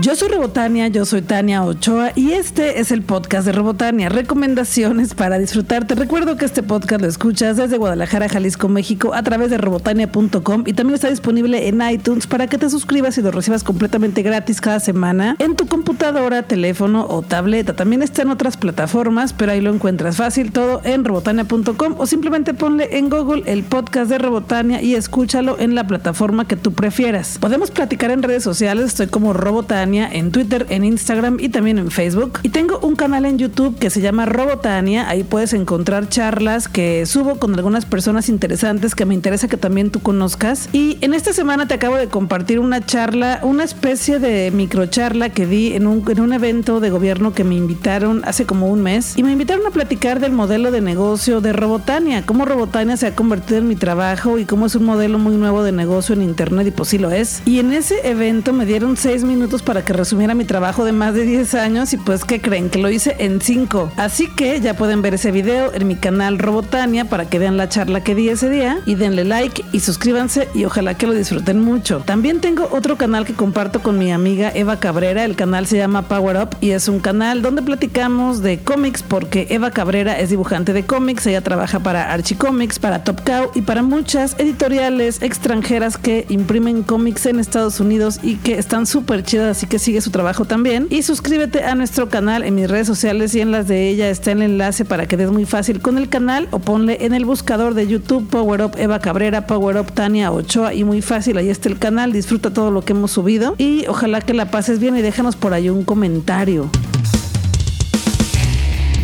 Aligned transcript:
Yo 0.00 0.14
soy 0.14 0.28
Robotania, 0.28 0.86
yo 0.86 1.04
soy 1.04 1.22
Tania 1.22 1.64
Ochoa 1.64 2.12
y 2.14 2.30
este 2.30 2.78
es 2.78 2.92
el 2.92 3.02
podcast 3.02 3.44
de 3.44 3.50
Robotania, 3.50 4.08
recomendaciones 4.08 5.12
para 5.12 5.40
disfrutar. 5.40 5.88
Te 5.88 5.96
recuerdo 5.96 6.36
que 6.36 6.44
este 6.44 6.62
podcast 6.62 7.00
lo 7.00 7.08
escuchas 7.08 7.56
desde 7.56 7.78
Guadalajara, 7.78 8.28
Jalisco, 8.28 8.68
México, 8.68 9.12
a 9.12 9.24
través 9.24 9.50
de 9.50 9.58
robotania.com 9.58 10.62
y 10.66 10.72
también 10.74 10.94
está 10.94 11.10
disponible 11.10 11.66
en 11.66 11.82
iTunes 11.82 12.28
para 12.28 12.46
que 12.46 12.58
te 12.58 12.70
suscribas 12.70 13.18
y 13.18 13.22
lo 13.22 13.32
recibas 13.32 13.64
completamente 13.64 14.22
gratis 14.22 14.60
cada 14.60 14.78
semana 14.78 15.34
en 15.40 15.56
tu 15.56 15.66
computadora, 15.66 16.44
teléfono 16.44 17.04
o 17.08 17.22
tableta. 17.22 17.74
También 17.74 18.02
está 18.02 18.22
en 18.22 18.30
otras 18.30 18.56
plataformas, 18.56 19.32
pero 19.32 19.50
ahí 19.50 19.60
lo 19.60 19.74
encuentras 19.74 20.16
fácil 20.16 20.52
todo 20.52 20.80
en 20.84 21.04
robotania.com 21.04 21.96
o 21.98 22.06
simplemente 22.06 22.54
ponle 22.54 22.98
en 22.98 23.10
Google 23.10 23.42
el 23.46 23.64
podcast 23.64 24.08
de 24.10 24.18
Robotania 24.18 24.80
y 24.80 24.94
escúchalo 24.94 25.58
en 25.58 25.74
la 25.74 25.88
plataforma 25.88 26.46
que 26.46 26.54
tú 26.54 26.72
prefieras. 26.72 27.38
Podemos 27.40 27.72
platicar 27.72 28.12
en 28.12 28.22
redes 28.22 28.44
sociales, 28.44 28.86
estoy 28.86 29.08
como 29.08 29.32
Robotania 29.32 29.87
en 29.94 30.30
Twitter, 30.32 30.66
en 30.68 30.84
Instagram 30.84 31.38
y 31.40 31.48
también 31.48 31.78
en 31.78 31.90
Facebook. 31.90 32.40
Y 32.42 32.50
tengo 32.50 32.78
un 32.80 32.94
canal 32.94 33.24
en 33.24 33.38
YouTube 33.38 33.78
que 33.78 33.90
se 33.90 34.00
llama 34.00 34.26
Robotania. 34.26 35.08
Ahí 35.08 35.24
puedes 35.24 35.52
encontrar 35.54 36.08
charlas 36.08 36.68
que 36.68 37.06
subo 37.06 37.38
con 37.38 37.54
algunas 37.54 37.86
personas 37.86 38.28
interesantes 38.28 38.94
que 38.94 39.06
me 39.06 39.14
interesa 39.14 39.48
que 39.48 39.56
también 39.56 39.90
tú 39.90 40.00
conozcas. 40.00 40.68
Y 40.72 40.98
en 41.00 41.14
esta 41.14 41.32
semana 41.32 41.66
te 41.66 41.74
acabo 41.74 41.96
de 41.96 42.08
compartir 42.08 42.58
una 42.58 42.84
charla, 42.84 43.40
una 43.42 43.64
especie 43.64 44.18
de 44.18 44.50
microcharla 44.50 45.30
que 45.30 45.46
di 45.46 45.72
en 45.72 45.86
un, 45.86 46.04
en 46.08 46.20
un 46.20 46.32
evento 46.32 46.80
de 46.80 46.90
gobierno 46.90 47.32
que 47.32 47.44
me 47.44 47.54
invitaron 47.54 48.22
hace 48.24 48.44
como 48.44 48.68
un 48.68 48.82
mes. 48.82 49.16
Y 49.16 49.22
me 49.22 49.32
invitaron 49.32 49.66
a 49.66 49.70
platicar 49.70 50.20
del 50.20 50.32
modelo 50.32 50.70
de 50.70 50.80
negocio 50.80 51.40
de 51.40 51.52
Robotania, 51.52 52.26
cómo 52.26 52.44
Robotania 52.44 52.96
se 52.96 53.06
ha 53.06 53.14
convertido 53.14 53.58
en 53.58 53.68
mi 53.68 53.76
trabajo 53.76 54.38
y 54.38 54.44
cómo 54.44 54.66
es 54.66 54.74
un 54.74 54.84
modelo 54.84 55.18
muy 55.18 55.36
nuevo 55.36 55.62
de 55.62 55.72
negocio 55.72 56.14
en 56.14 56.22
Internet 56.22 56.66
y 56.66 56.70
pues 56.70 56.90
sí 56.90 56.98
lo 56.98 57.10
es. 57.10 57.42
Y 57.44 57.58
en 57.58 57.72
ese 57.72 58.08
evento 58.08 58.52
me 58.52 58.66
dieron 58.66 58.96
seis 58.96 59.24
minutos 59.24 59.62
para 59.62 59.77
que 59.84 59.92
resumiera 59.92 60.34
mi 60.34 60.44
trabajo 60.44 60.84
de 60.84 60.92
más 60.92 61.14
de 61.14 61.24
10 61.24 61.54
años 61.54 61.92
y 61.92 61.96
pues 61.96 62.24
que 62.24 62.40
creen 62.40 62.70
que 62.70 62.78
lo 62.78 62.90
hice 62.90 63.16
en 63.18 63.40
5. 63.40 63.92
Así 63.96 64.28
que 64.28 64.60
ya 64.60 64.74
pueden 64.74 65.02
ver 65.02 65.14
ese 65.14 65.30
video 65.30 65.72
en 65.74 65.86
mi 65.86 65.96
canal 65.96 66.38
Robotania 66.38 67.04
para 67.04 67.28
que 67.28 67.38
vean 67.38 67.56
la 67.56 67.68
charla 67.68 68.02
que 68.02 68.14
di 68.14 68.28
ese 68.28 68.48
día 68.48 68.80
y 68.86 68.94
denle 68.94 69.24
like 69.24 69.64
y 69.72 69.80
suscríbanse 69.80 70.48
y 70.54 70.64
ojalá 70.64 70.94
que 70.94 71.06
lo 71.06 71.12
disfruten 71.12 71.60
mucho. 71.60 72.00
También 72.00 72.40
tengo 72.40 72.68
otro 72.72 72.96
canal 72.96 73.24
que 73.24 73.34
comparto 73.34 73.80
con 73.80 73.98
mi 73.98 74.12
amiga 74.12 74.50
Eva 74.54 74.80
Cabrera, 74.80 75.24
el 75.24 75.36
canal 75.36 75.66
se 75.66 75.76
llama 75.76 76.02
Power 76.02 76.36
Up 76.36 76.56
y 76.60 76.70
es 76.70 76.88
un 76.88 77.00
canal 77.00 77.42
donde 77.42 77.62
platicamos 77.62 78.42
de 78.42 78.58
cómics 78.58 79.02
porque 79.02 79.46
Eva 79.50 79.70
Cabrera 79.70 80.18
es 80.18 80.30
dibujante 80.30 80.72
de 80.72 80.84
cómics, 80.84 81.26
ella 81.26 81.42
trabaja 81.42 81.80
para 81.80 82.12
Archie 82.12 82.36
Comics, 82.36 82.78
para 82.78 83.04
Top 83.04 83.20
Cow 83.24 83.50
y 83.54 83.62
para 83.62 83.82
muchas 83.82 84.34
editoriales 84.38 85.22
extranjeras 85.22 85.96
que 85.96 86.26
imprimen 86.28 86.82
cómics 86.82 87.26
en 87.26 87.38
Estados 87.38 87.80
Unidos 87.80 88.20
y 88.22 88.36
que 88.36 88.58
están 88.58 88.86
súper 88.86 89.22
chidas 89.22 89.62
que 89.68 89.78
sigue 89.78 90.00
su 90.00 90.10
trabajo 90.10 90.44
también. 90.44 90.86
Y 90.90 91.02
suscríbete 91.02 91.64
a 91.64 91.74
nuestro 91.74 92.08
canal 92.08 92.42
en 92.42 92.54
mis 92.54 92.68
redes 92.68 92.86
sociales 92.86 93.34
y 93.34 93.40
en 93.40 93.50
las 93.50 93.68
de 93.68 93.88
ella 93.88 94.10
está 94.10 94.32
el 94.32 94.42
enlace 94.42 94.84
para 94.84 95.06
que 95.06 95.16
des 95.16 95.30
muy 95.30 95.44
fácil 95.44 95.80
con 95.80 95.98
el 95.98 96.08
canal 96.08 96.48
o 96.50 96.58
ponle 96.58 97.04
en 97.04 97.14
el 97.14 97.24
buscador 97.24 97.74
de 97.74 97.86
YouTube 97.86 98.28
Power 98.28 98.62
Up 98.62 98.72
Eva 98.76 98.98
Cabrera, 98.98 99.46
Power 99.46 99.76
Up 99.76 99.92
Tania 99.92 100.32
Ochoa 100.32 100.74
y 100.74 100.84
muy 100.84 101.02
fácil, 101.02 101.36
ahí 101.38 101.48
está 101.48 101.68
el 101.68 101.78
canal, 101.78 102.12
disfruta 102.12 102.52
todo 102.52 102.70
lo 102.70 102.82
que 102.82 102.92
hemos 102.92 103.12
subido 103.12 103.54
y 103.58 103.86
ojalá 103.86 104.20
que 104.20 104.34
la 104.34 104.50
pases 104.50 104.78
bien 104.78 104.96
y 104.96 105.02
déjanos 105.02 105.36
por 105.36 105.52
ahí 105.52 105.70
un 105.70 105.84
comentario. 105.84 106.70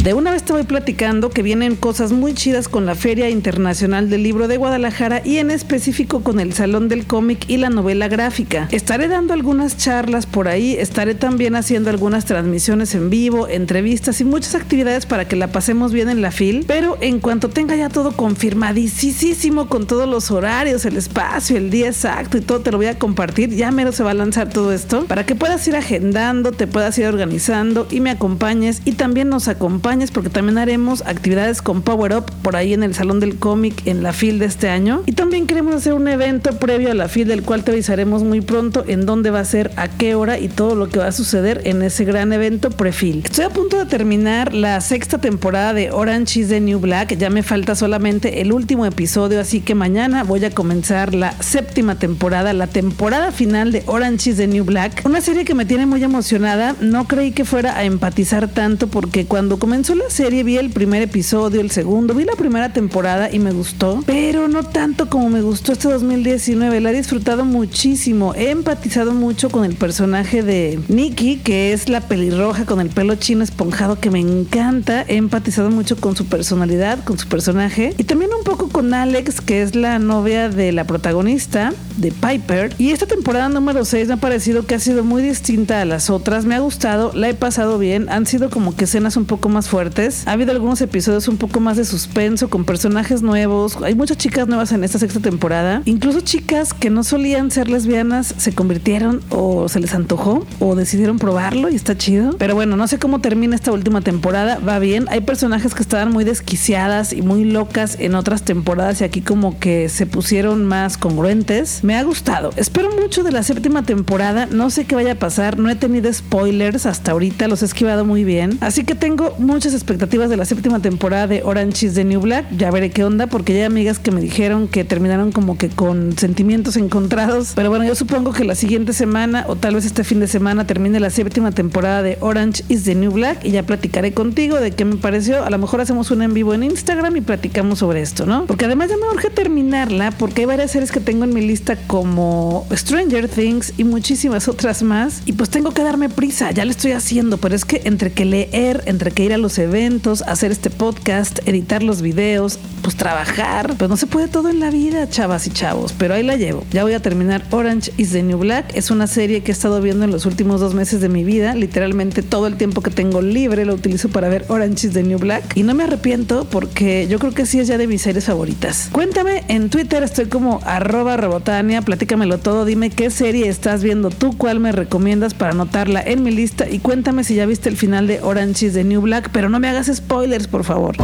De 0.04 0.12
una 0.12 0.32
vez 0.32 0.42
te 0.42 0.52
voy 0.52 0.64
platicando 0.64 1.30
que 1.30 1.42
vienen 1.42 1.76
cosas 1.76 2.12
muy 2.12 2.34
chidas 2.34 2.68
con 2.68 2.84
la 2.84 2.94
Feria 2.94 3.30
Internacional 3.30 4.10
del 4.10 4.22
Libro 4.22 4.48
de 4.48 4.58
Guadalajara 4.58 5.22
y 5.24 5.38
en 5.38 5.50
específico 5.50 6.22
con 6.22 6.40
el 6.40 6.52
Salón 6.52 6.90
del 6.90 7.06
Cómic 7.06 7.48
y 7.48 7.56
la 7.56 7.70
novela 7.70 8.08
gráfica. 8.08 8.68
Estaré 8.70 9.08
dando 9.08 9.32
algunas 9.32 9.78
charlas 9.78 10.26
por 10.26 10.46
ahí, 10.46 10.76
estaré 10.78 11.14
también 11.14 11.56
haciendo 11.56 11.88
algunas 11.88 12.26
transmisiones 12.26 12.94
en 12.94 13.08
vivo, 13.08 13.48
entrevistas 13.48 14.20
y 14.20 14.26
muchas 14.26 14.54
actividades 14.54 15.06
para 15.06 15.26
que 15.26 15.36
la 15.36 15.52
pasemos 15.52 15.90
bien 15.94 16.10
en 16.10 16.20
la 16.20 16.32
FIL, 16.32 16.66
pero 16.68 16.98
en 17.00 17.18
cuanto 17.18 17.48
tenga 17.48 17.74
ya 17.74 17.88
todo 17.88 18.12
confirmadísimo 18.12 19.70
con 19.70 19.86
todos 19.86 20.06
los 20.06 20.30
horarios, 20.30 20.84
el 20.84 20.98
espacio, 20.98 21.56
el 21.56 21.70
día 21.70 21.86
exacto 21.86 22.36
y 22.36 22.42
todo, 22.42 22.60
te 22.60 22.72
lo 22.72 22.76
voy 22.76 22.88
a 22.88 22.98
compartir. 22.98 23.54
Ya 23.54 23.70
mero 23.70 23.90
se 23.90 24.02
va 24.02 24.10
a 24.10 24.14
lanzar 24.14 24.50
todo 24.50 24.70
esto 24.70 25.06
para 25.06 25.24
que 25.24 25.34
puedas 25.34 25.66
ir 25.66 25.76
agendando, 25.76 26.52
te 26.52 26.66
puedas 26.66 26.98
ir 26.98 27.06
organizando 27.06 27.86
y 27.90 28.02
me 28.02 28.10
acompañes 28.10 28.82
y 28.84 28.92
también 28.92 29.30
nos 29.30 29.48
acompañes 29.48 29.93
porque 29.94 30.28
también 30.28 30.58
haremos 30.58 31.02
actividades 31.06 31.62
con 31.62 31.82
Power 31.82 32.16
Up 32.16 32.24
por 32.42 32.56
ahí 32.56 32.74
en 32.74 32.82
el 32.82 32.94
Salón 32.94 33.20
del 33.20 33.36
Cómic 33.36 33.86
en 33.86 34.02
la 34.02 34.12
FIL 34.12 34.40
de 34.40 34.46
este 34.46 34.68
año. 34.68 35.02
Y 35.06 35.12
también 35.12 35.46
queremos 35.46 35.72
hacer 35.76 35.92
un 35.92 36.08
evento 36.08 36.50
previo 36.58 36.90
a 36.90 36.94
la 36.94 37.08
FIL 37.08 37.28
del 37.28 37.42
cual 37.42 37.62
te 37.62 37.70
avisaremos 37.70 38.24
muy 38.24 38.40
pronto 38.40 38.84
en 38.88 39.06
dónde 39.06 39.30
va 39.30 39.38
a 39.38 39.44
ser, 39.44 39.70
a 39.76 39.86
qué 39.86 40.16
hora 40.16 40.40
y 40.40 40.48
todo 40.48 40.74
lo 40.74 40.88
que 40.88 40.98
va 40.98 41.06
a 41.06 41.12
suceder 41.12 41.60
en 41.64 41.80
ese 41.82 42.04
gran 42.04 42.32
evento 42.32 42.70
prefil. 42.70 43.22
Estoy 43.24 43.44
a 43.44 43.50
punto 43.50 43.78
de 43.78 43.86
terminar 43.86 44.52
la 44.52 44.80
sexta 44.80 45.18
temporada 45.18 45.74
de 45.74 45.92
Orange 45.92 46.40
is 46.40 46.48
the 46.48 46.60
New 46.60 46.80
Black. 46.80 47.16
Ya 47.16 47.30
me 47.30 47.44
falta 47.44 47.76
solamente 47.76 48.40
el 48.40 48.52
último 48.52 48.86
episodio, 48.86 49.38
así 49.38 49.60
que 49.60 49.76
mañana 49.76 50.24
voy 50.24 50.44
a 50.44 50.50
comenzar 50.50 51.14
la 51.14 51.40
séptima 51.40 52.00
temporada, 52.00 52.52
la 52.52 52.66
temporada 52.66 53.30
final 53.30 53.70
de 53.70 53.84
Orange 53.86 54.30
is 54.30 54.38
the 54.38 54.48
New 54.48 54.64
Black. 54.64 55.02
Una 55.04 55.20
serie 55.20 55.44
que 55.44 55.54
me 55.54 55.66
tiene 55.66 55.86
muy 55.86 56.02
emocionada. 56.02 56.74
No 56.80 57.06
creí 57.06 57.30
que 57.30 57.44
fuera 57.44 57.76
a 57.78 57.84
empatizar 57.84 58.48
tanto 58.48 58.88
porque 58.88 59.26
cuando 59.26 59.58
comencé 59.58 59.83
la 59.92 60.08
serie, 60.08 60.42
vi 60.44 60.56
el 60.56 60.70
primer 60.70 61.02
episodio, 61.02 61.60
el 61.60 61.70
segundo, 61.70 62.14
vi 62.14 62.24
la 62.24 62.36
primera 62.36 62.72
temporada 62.72 63.30
y 63.30 63.38
me 63.38 63.52
gustó, 63.52 64.02
pero 64.06 64.48
no 64.48 64.62
tanto 64.62 65.10
como 65.10 65.28
me 65.28 65.42
gustó 65.42 65.72
este 65.72 65.88
2019. 65.88 66.80
La 66.80 66.90
he 66.90 66.94
disfrutado 66.94 67.44
muchísimo. 67.44 68.34
He 68.34 68.50
empatizado 68.50 69.12
mucho 69.12 69.50
con 69.50 69.64
el 69.64 69.74
personaje 69.74 70.42
de 70.42 70.80
Nikki, 70.88 71.36
que 71.36 71.74
es 71.74 71.90
la 71.90 72.00
pelirroja 72.00 72.64
con 72.64 72.80
el 72.80 72.88
pelo 72.88 73.16
chino 73.16 73.44
esponjado 73.44 74.00
que 74.00 74.10
me 74.10 74.20
encanta. 74.20 75.04
He 75.06 75.16
empatizado 75.16 75.70
mucho 75.70 75.96
con 75.96 76.16
su 76.16 76.24
personalidad, 76.24 77.04
con 77.04 77.18
su 77.18 77.28
personaje 77.28 77.94
y 77.98 78.04
también 78.04 78.30
un 78.36 78.44
poco 78.44 78.70
con 78.70 78.94
Alex, 78.94 79.42
que 79.42 79.60
es 79.60 79.74
la 79.74 79.98
novia 79.98 80.48
de 80.48 80.72
la 80.72 80.84
protagonista 80.84 81.74
de 81.98 82.10
Piper. 82.10 82.74
Y 82.78 82.90
esta 82.90 83.06
temporada 83.06 83.50
número 83.50 83.84
6 83.84 84.08
me 84.08 84.14
ha 84.14 84.18
parecido 84.18 84.66
que 84.66 84.76
ha 84.76 84.80
sido 84.80 85.04
muy 85.04 85.22
distinta 85.22 85.82
a 85.82 85.84
las 85.84 86.08
otras. 86.08 86.46
Me 86.46 86.54
ha 86.54 86.60
gustado, 86.60 87.12
la 87.14 87.28
he 87.28 87.34
pasado 87.34 87.78
bien. 87.78 88.08
Han 88.08 88.24
sido 88.24 88.48
como 88.48 88.74
que 88.74 88.84
escenas 88.84 89.18
un 89.18 89.26
poco 89.26 89.50
más 89.50 89.68
fuertes. 89.74 90.22
Ha 90.28 90.30
habido 90.30 90.52
algunos 90.52 90.80
episodios 90.82 91.26
un 91.26 91.36
poco 91.36 91.58
más 91.58 91.76
de 91.76 91.84
suspenso, 91.84 92.48
con 92.48 92.64
personajes 92.64 93.22
nuevos. 93.22 93.76
Hay 93.82 93.96
muchas 93.96 94.18
chicas 94.18 94.46
nuevas 94.46 94.70
en 94.70 94.84
esta 94.84 95.00
sexta 95.00 95.18
temporada. 95.18 95.82
Incluso 95.84 96.20
chicas 96.20 96.72
que 96.72 96.90
no 96.90 97.02
solían 97.02 97.50
ser 97.50 97.68
lesbianas 97.68 98.36
se 98.38 98.54
convirtieron 98.54 99.20
o 99.30 99.68
se 99.68 99.80
les 99.80 99.92
antojó 99.92 100.46
o 100.60 100.76
decidieron 100.76 101.18
probarlo 101.18 101.70
y 101.70 101.74
está 101.74 101.98
chido. 101.98 102.36
Pero 102.38 102.54
bueno, 102.54 102.76
no 102.76 102.86
sé 102.86 103.00
cómo 103.00 103.20
termina 103.20 103.56
esta 103.56 103.72
última 103.72 104.00
temporada. 104.00 104.60
Va 104.60 104.78
bien. 104.78 105.06
Hay 105.10 105.22
personajes 105.22 105.74
que 105.74 105.82
estaban 105.82 106.12
muy 106.12 106.22
desquiciadas 106.22 107.12
y 107.12 107.22
muy 107.22 107.42
locas 107.42 107.96
en 107.98 108.14
otras 108.14 108.44
temporadas 108.44 109.00
y 109.00 109.04
aquí 109.04 109.22
como 109.22 109.58
que 109.58 109.88
se 109.88 110.06
pusieron 110.06 110.66
más 110.66 110.96
congruentes. 110.96 111.82
Me 111.82 111.96
ha 111.96 112.04
gustado. 112.04 112.52
Espero 112.54 112.90
mucho 112.94 113.24
de 113.24 113.32
la 113.32 113.42
séptima 113.42 113.82
temporada. 113.82 114.46
No 114.46 114.70
sé 114.70 114.84
qué 114.84 114.94
vaya 114.94 115.14
a 115.14 115.18
pasar. 115.18 115.58
No 115.58 115.68
he 115.68 115.74
tenido 115.74 116.12
spoilers 116.12 116.86
hasta 116.86 117.10
ahorita. 117.10 117.48
Los 117.48 117.62
he 117.62 117.64
esquivado 117.64 118.04
muy 118.04 118.22
bien. 118.22 118.56
Así 118.60 118.84
que 118.84 118.94
tengo 118.94 119.34
mucho 119.40 119.63
expectativas 119.72 120.28
de 120.28 120.36
la 120.36 120.44
séptima 120.44 120.80
temporada 120.80 121.26
de 121.26 121.42
Orange 121.42 121.86
is 121.86 121.94
the 121.94 122.04
New 122.04 122.20
Black. 122.20 122.46
Ya 122.56 122.70
veré 122.70 122.90
qué 122.90 123.04
onda, 123.04 123.26
porque 123.28 123.54
ya 123.54 123.60
hay 123.60 123.64
amigas 123.64 123.98
que 123.98 124.10
me 124.10 124.20
dijeron 124.20 124.68
que 124.68 124.84
terminaron 124.84 125.32
como 125.32 125.56
que 125.56 125.68
con 125.68 126.18
sentimientos 126.18 126.76
encontrados. 126.76 127.52
Pero 127.54 127.70
bueno, 127.70 127.84
yo 127.84 127.94
supongo 127.94 128.32
que 128.32 128.44
la 128.44 128.54
siguiente 128.54 128.92
semana 128.92 129.44
o 129.48 129.56
tal 129.56 129.76
vez 129.76 129.86
este 129.86 130.04
fin 130.04 130.20
de 130.20 130.26
semana 130.26 130.66
termine 130.66 131.00
la 131.00 131.10
séptima 131.10 131.52
temporada 131.52 132.02
de 132.02 132.18
Orange 132.20 132.64
is 132.68 132.84
the 132.84 132.94
New 132.94 133.12
Black 133.12 133.44
y 133.44 133.52
ya 133.52 133.62
platicaré 133.62 134.12
contigo 134.12 134.60
de 134.60 134.72
qué 134.72 134.84
me 134.84 134.96
pareció. 134.96 135.44
A 135.44 135.50
lo 135.50 135.58
mejor 135.58 135.80
hacemos 135.80 136.10
un 136.10 136.22
en 136.22 136.34
vivo 136.34 136.52
en 136.54 136.64
Instagram 136.64 137.16
y 137.16 137.20
platicamos 137.20 137.78
sobre 137.78 138.02
esto, 138.02 138.26
¿no? 138.26 138.46
Porque 138.46 138.64
además 138.64 138.90
ya 138.90 138.96
me 138.96 139.06
urge 139.14 139.30
terminarla 139.30 140.10
porque 140.10 140.42
hay 140.42 140.46
varias 140.46 140.72
series 140.72 140.90
que 140.90 141.00
tengo 141.00 141.24
en 141.24 141.32
mi 141.32 141.40
lista 141.40 141.76
como 141.86 142.66
Stranger 142.72 143.28
Things 143.28 143.74
y 143.76 143.84
muchísimas 143.84 144.48
otras 144.48 144.82
más. 144.82 145.22
Y 145.26 145.32
pues 145.32 145.50
tengo 145.50 145.72
que 145.72 145.82
darme 145.82 146.08
prisa, 146.08 146.50
ya 146.50 146.64
le 146.64 146.72
estoy 146.72 146.92
haciendo, 146.92 147.38
pero 147.38 147.54
es 147.54 147.64
que 147.64 147.82
entre 147.84 148.12
que 148.12 148.24
leer, 148.24 148.82
entre 148.86 149.10
que 149.10 149.24
ir 149.24 149.32
a 149.32 149.38
los 149.44 149.58
eventos, 149.58 150.22
hacer 150.22 150.52
este 150.52 150.70
podcast, 150.70 151.46
editar 151.46 151.82
los 151.82 152.00
videos, 152.00 152.58
pues 152.80 152.96
trabajar. 152.96 153.74
Pues 153.76 153.90
no 153.90 153.98
se 153.98 154.06
puede 154.06 154.26
todo 154.26 154.48
en 154.48 154.58
la 154.58 154.70
vida, 154.70 155.06
chavas 155.06 155.46
y 155.46 155.50
chavos, 155.50 155.92
pero 155.98 156.14
ahí 156.14 156.22
la 156.22 156.36
llevo. 156.36 156.64
Ya 156.72 156.82
voy 156.82 156.94
a 156.94 157.00
terminar 157.00 157.44
Orange 157.50 157.92
is 157.98 158.12
the 158.12 158.22
New 158.22 158.38
Black. 158.38 158.74
Es 158.74 158.90
una 158.90 159.06
serie 159.06 159.42
que 159.42 159.50
he 159.50 159.54
estado 159.54 159.82
viendo 159.82 160.06
en 160.06 160.12
los 160.12 160.24
últimos 160.24 160.62
dos 160.62 160.72
meses 160.72 161.02
de 161.02 161.10
mi 161.10 161.24
vida. 161.24 161.54
Literalmente 161.54 162.22
todo 162.22 162.46
el 162.46 162.56
tiempo 162.56 162.80
que 162.80 162.90
tengo 162.90 163.20
libre 163.20 163.66
lo 163.66 163.74
utilizo 163.74 164.08
para 164.08 164.30
ver 164.30 164.46
Orange 164.48 164.86
is 164.86 164.94
the 164.94 165.02
New 165.02 165.18
Black. 165.18 165.58
Y 165.58 165.62
no 165.62 165.74
me 165.74 165.84
arrepiento 165.84 166.46
porque 166.50 167.06
yo 167.06 167.18
creo 167.18 167.34
que 167.34 167.44
sí 167.44 167.60
es 167.60 167.68
ya 167.68 167.76
de 167.76 167.86
mis 167.86 168.00
series 168.00 168.24
favoritas. 168.24 168.88
Cuéntame, 168.92 169.44
en 169.48 169.68
Twitter 169.68 170.02
estoy 170.02 170.24
como 170.26 170.60
arroba 170.64 171.18
robotania, 171.18 171.82
platícamelo 171.82 172.38
todo, 172.38 172.64
dime 172.64 172.88
qué 172.88 173.10
serie 173.10 173.50
estás 173.50 173.82
viendo 173.82 174.08
tú, 174.08 174.34
cuál 174.38 174.58
me 174.58 174.72
recomiendas 174.72 175.34
para 175.34 175.52
anotarla 175.52 176.02
en 176.02 176.22
mi 176.22 176.30
lista 176.30 176.66
y 176.66 176.78
cuéntame 176.78 177.24
si 177.24 177.34
ya 177.34 177.44
viste 177.44 177.68
el 177.68 177.76
final 177.76 178.06
de 178.06 178.22
Orange 178.22 178.66
is 178.66 178.72
the 178.72 178.84
New 178.84 179.02
Black, 179.02 179.30
pero 179.34 179.48
no 179.48 179.58
me 179.58 179.68
hagas 179.68 179.90
spoilers, 179.92 180.46
por 180.46 180.62
favor. 180.62 180.96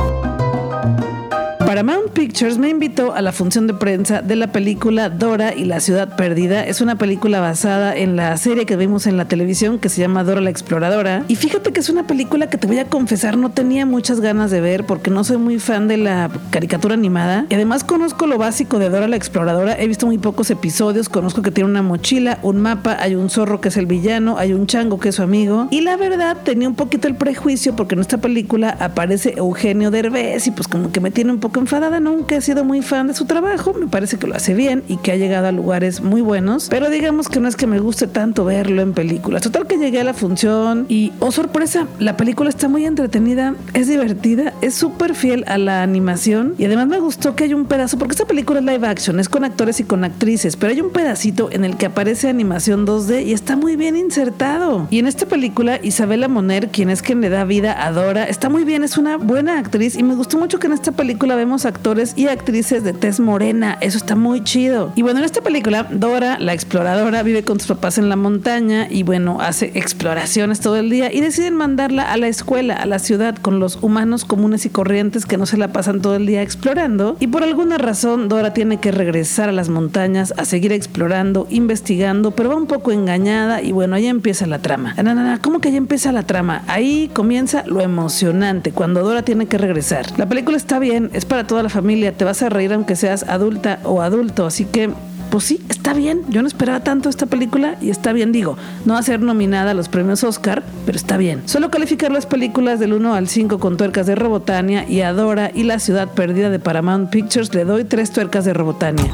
Paramount 1.70 2.10
Pictures 2.10 2.58
me 2.58 2.68
invitó 2.68 3.14
a 3.14 3.22
la 3.22 3.30
función 3.30 3.68
de 3.68 3.74
prensa 3.74 4.22
de 4.22 4.34
la 4.34 4.50
película 4.50 5.08
Dora 5.08 5.54
y 5.54 5.66
la 5.66 5.78
ciudad 5.78 6.16
perdida. 6.16 6.66
Es 6.66 6.80
una 6.80 6.98
película 6.98 7.38
basada 7.38 7.96
en 7.96 8.16
la 8.16 8.36
serie 8.38 8.66
que 8.66 8.74
vimos 8.74 9.06
en 9.06 9.16
la 9.16 9.28
televisión 9.28 9.78
que 9.78 9.88
se 9.88 10.00
llama 10.00 10.24
Dora 10.24 10.40
la 10.40 10.50
exploradora. 10.50 11.24
Y 11.28 11.36
fíjate 11.36 11.72
que 11.72 11.78
es 11.78 11.88
una 11.88 12.08
película 12.08 12.50
que 12.50 12.58
te 12.58 12.66
voy 12.66 12.80
a 12.80 12.86
confesar 12.86 13.36
no 13.36 13.52
tenía 13.52 13.86
muchas 13.86 14.20
ganas 14.20 14.50
de 14.50 14.60
ver 14.60 14.84
porque 14.84 15.12
no 15.12 15.22
soy 15.22 15.36
muy 15.36 15.60
fan 15.60 15.86
de 15.86 15.96
la 15.96 16.28
caricatura 16.50 16.94
animada. 16.94 17.46
Y 17.50 17.54
además 17.54 17.84
conozco 17.84 18.26
lo 18.26 18.36
básico 18.36 18.80
de 18.80 18.88
Dora 18.88 19.06
la 19.06 19.14
exploradora. 19.14 19.80
He 19.80 19.86
visto 19.86 20.06
muy 20.06 20.18
pocos 20.18 20.50
episodios. 20.50 21.08
Conozco 21.08 21.40
que 21.40 21.52
tiene 21.52 21.70
una 21.70 21.82
mochila, 21.82 22.40
un 22.42 22.60
mapa, 22.60 22.96
hay 22.98 23.14
un 23.14 23.30
zorro 23.30 23.60
que 23.60 23.68
es 23.68 23.76
el 23.76 23.86
villano, 23.86 24.38
hay 24.38 24.54
un 24.54 24.66
chango 24.66 24.98
que 24.98 25.10
es 25.10 25.14
su 25.14 25.22
amigo. 25.22 25.68
Y 25.70 25.82
la 25.82 25.96
verdad 25.96 26.38
tenía 26.42 26.66
un 26.66 26.74
poquito 26.74 27.06
el 27.06 27.14
prejuicio 27.14 27.76
porque 27.76 27.94
en 27.94 28.00
esta 28.00 28.18
película 28.18 28.76
aparece 28.80 29.34
Eugenio 29.36 29.92
Derbez 29.92 30.48
y 30.48 30.50
pues 30.50 30.66
como 30.66 30.90
que 30.90 30.98
me 30.98 31.12
tiene 31.12 31.30
un 31.30 31.38
poco 31.38 31.59
enfadada. 31.60 32.00
Nunca 32.00 32.36
he 32.36 32.40
sido 32.40 32.64
muy 32.64 32.82
fan 32.82 33.06
de 33.06 33.14
su 33.14 33.24
trabajo. 33.26 33.74
Me 33.74 33.86
parece 33.86 34.18
que 34.18 34.26
lo 34.26 34.34
hace 34.34 34.54
bien 34.54 34.82
y 34.88 34.96
que 34.96 35.12
ha 35.12 35.16
llegado 35.16 35.46
a 35.46 35.52
lugares 35.52 36.00
muy 36.00 36.20
buenos. 36.20 36.68
Pero 36.68 36.90
digamos 36.90 37.28
que 37.28 37.40
no 37.40 37.48
es 37.48 37.56
que 37.56 37.66
me 37.66 37.78
guste 37.78 38.06
tanto 38.06 38.44
verlo 38.44 38.82
en 38.82 38.92
películas. 38.92 39.42
Total 39.42 39.66
que 39.66 39.76
llegué 39.76 40.00
a 40.00 40.04
la 40.04 40.14
función 40.14 40.86
y, 40.88 41.12
oh 41.20 41.32
sorpresa, 41.32 41.86
la 41.98 42.16
película 42.16 42.48
está 42.48 42.68
muy 42.68 42.84
entretenida, 42.86 43.54
es 43.74 43.88
divertida, 43.88 44.52
es 44.60 44.74
súper 44.74 45.14
fiel 45.14 45.44
a 45.46 45.58
la 45.58 45.82
animación 45.82 46.54
y 46.58 46.64
además 46.64 46.88
me 46.88 46.98
gustó 47.00 47.34
que 47.34 47.44
hay 47.44 47.54
un 47.54 47.66
pedazo, 47.66 47.98
porque 47.98 48.12
esta 48.12 48.26
película 48.26 48.60
es 48.60 48.66
live 48.66 48.86
action, 48.86 49.20
es 49.20 49.28
con 49.28 49.44
actores 49.44 49.80
y 49.80 49.84
con 49.84 50.04
actrices, 50.04 50.56
pero 50.56 50.72
hay 50.72 50.80
un 50.80 50.90
pedacito 50.90 51.48
en 51.52 51.64
el 51.64 51.76
que 51.76 51.86
aparece 51.86 52.28
animación 52.28 52.86
2D 52.86 53.26
y 53.26 53.32
está 53.32 53.56
muy 53.56 53.76
bien 53.76 53.96
insertado. 53.96 54.86
Y 54.90 54.98
en 54.98 55.06
esta 55.06 55.26
película, 55.26 55.78
Isabela 55.82 56.28
Moner, 56.28 56.68
quien 56.68 56.90
es 56.90 57.02
quien 57.02 57.20
le 57.20 57.28
da 57.28 57.44
vida 57.44 57.84
a 57.84 57.92
Dora, 57.92 58.24
está 58.24 58.48
muy 58.48 58.64
bien, 58.64 58.84
es 58.84 58.96
una 58.98 59.16
buena 59.16 59.58
actriz 59.58 59.96
y 59.96 60.02
me 60.02 60.14
gustó 60.14 60.38
mucho 60.38 60.58
que 60.58 60.66
en 60.66 60.72
esta 60.72 60.92
película 60.92 61.34
vemos 61.36 61.49
actores 61.64 62.14
y 62.16 62.28
actrices 62.28 62.84
de 62.84 62.92
tez 62.92 63.20
morena, 63.20 63.76
eso 63.80 63.98
está 63.98 64.16
muy 64.16 64.42
chido. 64.42 64.92
Y 64.94 65.02
bueno, 65.02 65.18
en 65.18 65.24
esta 65.24 65.40
película, 65.40 65.86
Dora, 65.90 66.38
la 66.38 66.54
exploradora, 66.54 67.22
vive 67.22 67.42
con 67.42 67.58
sus 67.58 67.68
papás 67.68 67.98
en 67.98 68.08
la 68.08 68.16
montaña 68.16 68.86
y 68.88 69.02
bueno, 69.02 69.40
hace 69.40 69.72
exploraciones 69.74 70.60
todo 70.60 70.76
el 70.76 70.90
día 70.90 71.12
y 71.12 71.20
deciden 71.20 71.54
mandarla 71.54 72.10
a 72.12 72.16
la 72.16 72.28
escuela, 72.28 72.74
a 72.74 72.86
la 72.86 72.98
ciudad, 72.98 73.36
con 73.36 73.60
los 73.60 73.76
humanos 73.82 74.24
comunes 74.24 74.64
y 74.66 74.70
corrientes 74.70 75.26
que 75.26 75.36
no 75.36 75.46
se 75.46 75.56
la 75.56 75.72
pasan 75.72 76.00
todo 76.00 76.16
el 76.16 76.26
día 76.26 76.42
explorando. 76.42 77.16
Y 77.20 77.26
por 77.26 77.42
alguna 77.42 77.78
razón, 77.78 78.28
Dora 78.28 78.54
tiene 78.54 78.78
que 78.78 78.92
regresar 78.92 79.48
a 79.48 79.52
las 79.52 79.68
montañas 79.68 80.32
a 80.36 80.44
seguir 80.44 80.72
explorando, 80.72 81.46
investigando, 81.50 82.30
pero 82.30 82.50
va 82.50 82.56
un 82.56 82.66
poco 82.66 82.92
engañada 82.92 83.62
y 83.62 83.72
bueno, 83.72 83.96
ahí 83.96 84.06
empieza 84.06 84.46
la 84.46 84.60
trama. 84.60 84.94
¿cómo 85.42 85.60
que 85.60 85.68
ahí 85.68 85.76
empieza 85.76 86.12
la 86.12 86.22
trama? 86.22 86.62
Ahí 86.66 87.10
comienza 87.12 87.64
lo 87.66 87.80
emocionante, 87.80 88.72
cuando 88.72 89.02
Dora 89.02 89.22
tiene 89.22 89.46
que 89.46 89.58
regresar. 89.58 90.06
La 90.18 90.28
película 90.28 90.56
está 90.56 90.78
bien, 90.78 91.10
es 91.12 91.24
para 91.24 91.39
toda 91.46 91.62
la 91.62 91.68
familia, 91.68 92.12
te 92.12 92.24
vas 92.24 92.42
a 92.42 92.48
reír 92.48 92.72
aunque 92.72 92.96
seas 92.96 93.24
adulta 93.28 93.80
o 93.84 94.02
adulto, 94.02 94.46
así 94.46 94.64
que 94.64 94.90
pues 95.30 95.44
sí, 95.44 95.64
está 95.68 95.94
bien. 95.94 96.22
Yo 96.28 96.42
no 96.42 96.48
esperaba 96.48 96.80
tanto 96.80 97.08
esta 97.08 97.26
película 97.26 97.76
y 97.80 97.90
está 97.90 98.12
bien, 98.12 98.32
digo, 98.32 98.56
no 98.84 98.94
va 98.94 98.98
a 98.98 99.02
ser 99.02 99.20
nominada 99.20 99.70
a 99.70 99.74
los 99.74 99.88
premios 99.88 100.24
Oscar, 100.24 100.64
pero 100.84 100.96
está 100.96 101.16
bien. 101.16 101.42
Solo 101.46 101.70
calificar 101.70 102.10
las 102.10 102.26
películas 102.26 102.80
del 102.80 102.92
1 102.92 103.14
al 103.14 103.28
5 103.28 103.60
con 103.60 103.76
tuercas 103.76 104.06
de 104.06 104.16
Robotania 104.16 104.88
y 104.88 105.02
Adora 105.02 105.52
y 105.54 105.62
La 105.62 105.78
Ciudad 105.78 106.08
Perdida 106.08 106.50
de 106.50 106.58
Paramount 106.58 107.10
Pictures 107.10 107.54
le 107.54 107.64
doy 107.64 107.84
tres 107.84 108.10
tuercas 108.10 108.44
de 108.44 108.54
Robotania. 108.54 109.06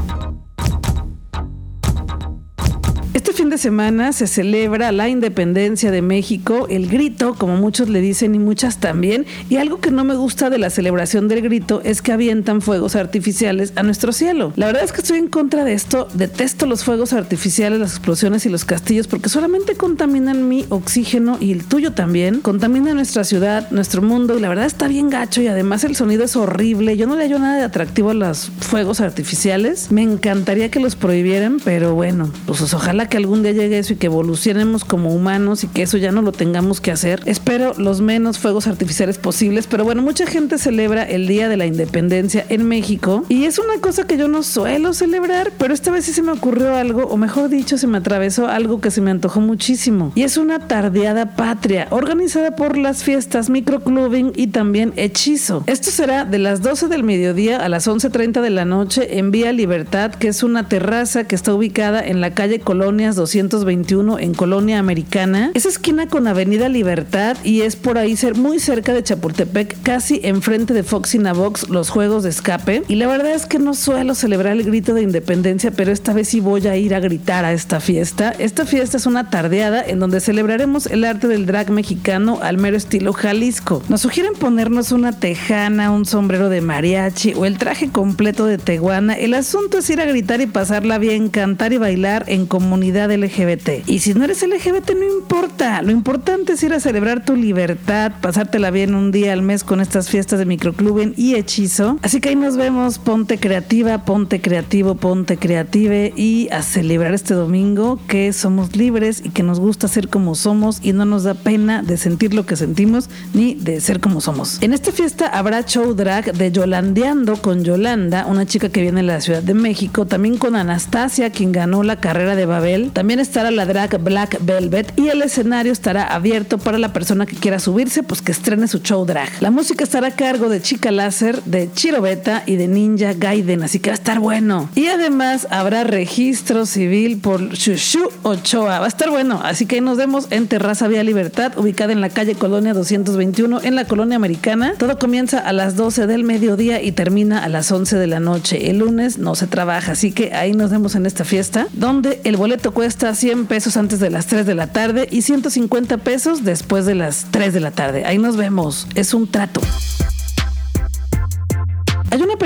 De 3.56 3.62
semana 3.62 4.12
se 4.12 4.26
celebra 4.26 4.92
la 4.92 5.08
independencia 5.08 5.90
de 5.90 6.02
México, 6.02 6.66
el 6.68 6.88
grito, 6.88 7.34
como 7.36 7.56
muchos 7.56 7.88
le 7.88 8.02
dicen 8.02 8.34
y 8.34 8.38
muchas 8.38 8.80
también, 8.80 9.24
y 9.48 9.56
algo 9.56 9.80
que 9.80 9.90
no 9.90 10.04
me 10.04 10.14
gusta 10.14 10.50
de 10.50 10.58
la 10.58 10.68
celebración 10.68 11.26
del 11.26 11.40
grito 11.40 11.80
es 11.82 12.02
que 12.02 12.12
avientan 12.12 12.60
fuegos 12.60 12.96
artificiales 12.96 13.72
a 13.76 13.82
nuestro 13.82 14.12
cielo. 14.12 14.52
La 14.56 14.66
verdad 14.66 14.84
es 14.84 14.92
que 14.92 15.00
estoy 15.00 15.20
en 15.20 15.28
contra 15.28 15.64
de 15.64 15.72
esto, 15.72 16.06
detesto 16.12 16.66
los 16.66 16.84
fuegos 16.84 17.14
artificiales, 17.14 17.80
las 17.80 17.92
explosiones 17.92 18.44
y 18.44 18.50
los 18.50 18.66
castillos 18.66 19.06
porque 19.06 19.30
solamente 19.30 19.74
contaminan 19.74 20.50
mi 20.50 20.66
oxígeno 20.68 21.38
y 21.40 21.52
el 21.52 21.64
tuyo 21.64 21.92
también, 21.92 22.42
contaminan 22.42 22.96
nuestra 22.96 23.24
ciudad, 23.24 23.70
nuestro 23.70 24.02
mundo 24.02 24.36
y 24.36 24.40
la 24.42 24.50
verdad 24.50 24.66
está 24.66 24.86
bien 24.86 25.08
gacho 25.08 25.40
y 25.40 25.46
además 25.46 25.82
el 25.84 25.96
sonido 25.96 26.24
es 26.24 26.36
horrible. 26.36 26.98
Yo 26.98 27.06
no 27.06 27.16
le 27.16 27.22
hallo 27.22 27.38
nada 27.38 27.56
de 27.56 27.64
atractivo 27.64 28.10
a 28.10 28.14
los 28.14 28.50
fuegos 28.60 29.00
artificiales. 29.00 29.90
Me 29.90 30.02
encantaría 30.02 30.70
que 30.70 30.78
los 30.78 30.94
prohibieran, 30.94 31.58
pero 31.64 31.94
bueno, 31.94 32.30
pues 32.44 32.60
ojalá 32.74 33.08
que 33.08 33.16
algún 33.16 33.45
día 33.52 33.62
llegue 33.62 33.78
eso 33.78 33.92
y 33.92 33.96
que 33.96 34.06
evolucionemos 34.06 34.84
como 34.84 35.14
humanos 35.14 35.62
y 35.62 35.68
que 35.68 35.82
eso 35.82 35.96
ya 35.98 36.10
no 36.10 36.22
lo 36.22 36.32
tengamos 36.32 36.80
que 36.80 36.90
hacer. 36.90 37.22
Espero 37.26 37.74
los 37.78 38.00
menos 38.00 38.38
fuegos 38.38 38.66
artificiales 38.66 39.18
posibles, 39.18 39.66
pero 39.66 39.84
bueno, 39.84 40.02
mucha 40.02 40.26
gente 40.26 40.58
celebra 40.58 41.04
el 41.04 41.28
Día 41.28 41.48
de 41.48 41.56
la 41.56 41.66
Independencia 41.66 42.44
en 42.48 42.66
México 42.66 43.24
y 43.28 43.44
es 43.44 43.58
una 43.58 43.80
cosa 43.80 44.06
que 44.06 44.16
yo 44.16 44.26
no 44.28 44.42
suelo 44.42 44.92
celebrar, 44.94 45.52
pero 45.58 45.74
esta 45.74 45.90
vez 45.90 46.06
sí 46.06 46.12
se 46.12 46.22
me 46.22 46.32
ocurrió 46.32 46.74
algo, 46.74 47.04
o 47.04 47.16
mejor 47.16 47.48
dicho, 47.48 47.78
se 47.78 47.86
me 47.86 47.98
atravesó 47.98 48.48
algo 48.48 48.80
que 48.80 48.90
se 48.90 49.00
me 49.00 49.10
antojó 49.10 49.40
muchísimo. 49.40 50.12
Y 50.14 50.22
es 50.22 50.36
una 50.36 50.58
tardeada 50.58 51.36
patria 51.36 51.86
organizada 51.90 52.56
por 52.56 52.76
las 52.76 53.04
fiestas 53.04 53.48
Microclubing 53.50 54.32
y 54.34 54.48
también 54.48 54.92
Hechizo. 54.96 55.62
Esto 55.66 55.90
será 55.90 56.24
de 56.24 56.38
las 56.38 56.62
12 56.62 56.88
del 56.88 57.04
mediodía 57.04 57.58
a 57.58 57.68
las 57.68 57.86
11.30 57.86 58.40
de 58.40 58.50
la 58.50 58.64
noche 58.64 59.18
en 59.18 59.30
Vía 59.30 59.52
Libertad, 59.52 60.12
que 60.12 60.28
es 60.28 60.42
una 60.42 60.68
terraza 60.68 61.24
que 61.24 61.36
está 61.36 61.54
ubicada 61.54 62.04
en 62.04 62.20
la 62.20 62.34
calle 62.34 62.60
Colonia 62.60 63.12
221 63.42 64.18
en 64.18 64.34
Colonia 64.34 64.78
Americana. 64.78 65.50
Es 65.54 65.66
esquina 65.66 66.08
con 66.08 66.26
Avenida 66.26 66.68
Libertad 66.68 67.36
y 67.44 67.62
es 67.62 67.76
por 67.76 67.98
ahí 67.98 68.16
ser 68.16 68.34
muy 68.34 68.58
cerca 68.58 68.92
de 68.92 69.02
Chapultepec, 69.02 69.82
casi 69.82 70.20
enfrente 70.22 70.74
de 70.74 70.82
Fox 70.82 71.16
Box, 71.34 71.68
los 71.68 71.90
juegos 71.90 72.22
de 72.22 72.30
escape. 72.30 72.82
Y 72.88 72.96
la 72.96 73.06
verdad 73.06 73.32
es 73.32 73.46
que 73.46 73.58
no 73.58 73.74
suelo 73.74 74.14
celebrar 74.14 74.52
el 74.54 74.64
grito 74.64 74.94
de 74.94 75.02
independencia, 75.02 75.70
pero 75.70 75.92
esta 75.92 76.12
vez 76.12 76.28
sí 76.28 76.40
voy 76.40 76.66
a 76.66 76.76
ir 76.76 76.94
a 76.94 77.00
gritar 77.00 77.44
a 77.44 77.52
esta 77.52 77.80
fiesta. 77.80 78.34
Esta 78.38 78.66
fiesta 78.66 78.96
es 78.96 79.06
una 79.06 79.30
tardeada 79.30 79.82
en 79.84 80.00
donde 80.00 80.20
celebraremos 80.20 80.86
el 80.86 81.04
arte 81.04 81.28
del 81.28 81.46
drag 81.46 81.70
mexicano 81.70 82.40
al 82.42 82.58
mero 82.58 82.76
estilo 82.76 83.12
Jalisco. 83.12 83.82
Nos 83.88 84.00
sugieren 84.00 84.32
ponernos 84.34 84.92
una 84.92 85.12
tejana, 85.12 85.90
un 85.90 86.06
sombrero 86.06 86.48
de 86.48 86.60
mariachi 86.60 87.34
o 87.34 87.46
el 87.46 87.58
traje 87.58 87.90
completo 87.90 88.46
de 88.46 88.58
teguana. 88.58 89.14
El 89.14 89.34
asunto 89.34 89.78
es 89.78 89.90
ir 89.90 90.00
a 90.00 90.06
gritar 90.06 90.40
y 90.40 90.46
pasarla 90.46 90.98
bien, 90.98 91.28
cantar 91.28 91.72
y 91.72 91.78
bailar 91.78 92.24
en 92.28 92.46
comunidad 92.46 93.10
LGBT. 93.26 93.88
Y 93.88 94.00
si 94.00 94.14
no 94.14 94.24
eres 94.24 94.42
LGBT, 94.42 94.90
no 94.94 95.04
importa. 95.18 95.82
Lo 95.82 95.90
importante 95.90 96.52
es 96.52 96.62
ir 96.62 96.72
a 96.72 96.80
celebrar 96.80 97.24
tu 97.24 97.36
libertad, 97.36 98.12
pasártela 98.20 98.70
bien 98.70 98.94
un 98.94 99.10
día 99.10 99.32
al 99.32 99.42
mes 99.42 99.64
con 99.64 99.80
estas 99.80 100.08
fiestas 100.08 100.38
de 100.38 100.46
microcluben 100.46 101.14
y 101.16 101.34
hechizo. 101.34 101.98
Así 102.02 102.20
que 102.20 102.30
ahí 102.30 102.36
nos 102.36 102.56
vemos. 102.56 102.98
Ponte 102.98 103.38
creativa, 103.38 104.04
ponte 104.04 104.40
creativo, 104.40 104.94
ponte 104.94 105.36
creative 105.36 106.12
y 106.16 106.48
a 106.50 106.62
celebrar 106.62 107.14
este 107.14 107.34
domingo 107.34 107.98
que 108.08 108.32
somos 108.32 108.76
libres 108.76 109.22
y 109.24 109.30
que 109.30 109.42
nos 109.42 109.60
gusta 109.60 109.88
ser 109.88 110.08
como 110.08 110.34
somos 110.34 110.80
y 110.82 110.92
no 110.92 111.04
nos 111.04 111.24
da 111.24 111.34
pena 111.34 111.82
de 111.82 111.96
sentir 111.96 112.34
lo 112.34 112.46
que 112.46 112.56
sentimos 112.56 113.08
ni 113.34 113.54
de 113.54 113.80
ser 113.80 114.00
como 114.00 114.20
somos. 114.20 114.62
En 114.62 114.72
esta 114.72 114.92
fiesta 114.92 115.26
habrá 115.26 115.64
show 115.64 115.94
drag 115.94 116.32
de 116.32 116.52
Yolandeando 116.52 117.36
con 117.36 117.64
Yolanda, 117.64 118.26
una 118.26 118.46
chica 118.46 118.68
que 118.68 118.82
viene 118.82 119.00
de 119.00 119.06
la 119.06 119.20
Ciudad 119.20 119.42
de 119.42 119.54
México, 119.54 120.06
también 120.06 120.38
con 120.38 120.56
Anastasia, 120.56 121.30
quien 121.30 121.52
ganó 121.52 121.82
la 121.82 121.96
carrera 121.96 122.36
de 122.36 122.46
Babel 122.46 122.90
también 122.92 123.15
estará 123.20 123.50
la 123.50 123.66
drag 123.66 123.98
Black 124.02 124.38
Velvet 124.40 124.92
y 124.96 125.08
el 125.08 125.22
escenario 125.22 125.72
estará 125.72 126.06
abierto 126.06 126.58
para 126.58 126.78
la 126.78 126.92
persona 126.92 127.26
que 127.26 127.36
quiera 127.36 127.58
subirse, 127.58 128.02
pues 128.02 128.22
que 128.22 128.32
estrene 128.32 128.68
su 128.68 128.78
show 128.78 129.04
drag. 129.04 129.30
La 129.40 129.50
música 129.50 129.84
estará 129.84 130.08
a 130.08 130.10
cargo 130.10 130.48
de 130.48 130.60
Chica 130.60 130.90
Láser, 130.90 131.42
de 131.44 131.70
Chiro 131.72 132.00
Beta 132.02 132.42
y 132.46 132.56
de 132.56 132.68
Ninja 132.68 133.12
Gaiden, 133.12 133.62
así 133.62 133.80
que 133.80 133.90
va 133.90 133.94
a 133.94 133.98
estar 133.98 134.20
bueno. 134.20 134.68
Y 134.74 134.86
además 134.86 135.46
habrá 135.50 135.84
registro 135.84 136.66
civil 136.66 137.18
por 137.18 137.52
Shushu 137.52 138.10
Ochoa. 138.22 138.78
Va 138.80 138.84
a 138.84 138.88
estar 138.88 139.10
bueno, 139.10 139.40
así 139.44 139.66
que 139.66 139.76
ahí 139.76 139.80
nos 139.80 139.96
vemos 139.96 140.26
en 140.30 140.48
Terraza 140.48 140.88
Vía 140.88 141.02
Libertad, 141.02 141.58
ubicada 141.58 141.92
en 141.92 142.00
la 142.00 142.10
calle 142.10 142.34
Colonia 142.34 142.74
221 142.74 143.60
en 143.62 143.74
la 143.74 143.84
Colonia 143.84 144.16
Americana. 144.16 144.74
Todo 144.78 144.98
comienza 144.98 145.38
a 145.38 145.52
las 145.52 145.76
12 145.76 146.06
del 146.06 146.24
mediodía 146.24 146.82
y 146.82 146.92
termina 146.92 147.44
a 147.44 147.48
las 147.48 147.70
11 147.70 147.96
de 147.96 148.06
la 148.06 148.20
noche. 148.20 148.70
El 148.70 148.78
lunes 148.78 149.18
no 149.18 149.34
se 149.34 149.46
trabaja, 149.46 149.92
así 149.92 150.12
que 150.12 150.34
ahí 150.34 150.52
nos 150.52 150.70
vemos 150.70 150.94
en 150.94 151.06
esta 151.06 151.24
fiesta, 151.24 151.66
donde 151.72 152.20
el 152.24 152.36
boleto 152.36 152.72
cuesta 152.72 153.05
100 153.14 153.46
pesos 153.46 153.76
antes 153.76 154.00
de 154.00 154.10
las 154.10 154.26
3 154.26 154.46
de 154.46 154.54
la 154.54 154.68
tarde 154.68 155.08
y 155.10 155.22
150 155.22 155.98
pesos 155.98 156.44
después 156.44 156.86
de 156.86 156.94
las 156.94 157.26
3 157.30 157.52
de 157.52 157.60
la 157.60 157.70
tarde. 157.70 158.04
Ahí 158.04 158.18
nos 158.18 158.36
vemos. 158.36 158.86
Es 158.94 159.14
un 159.14 159.30
trato. 159.30 159.60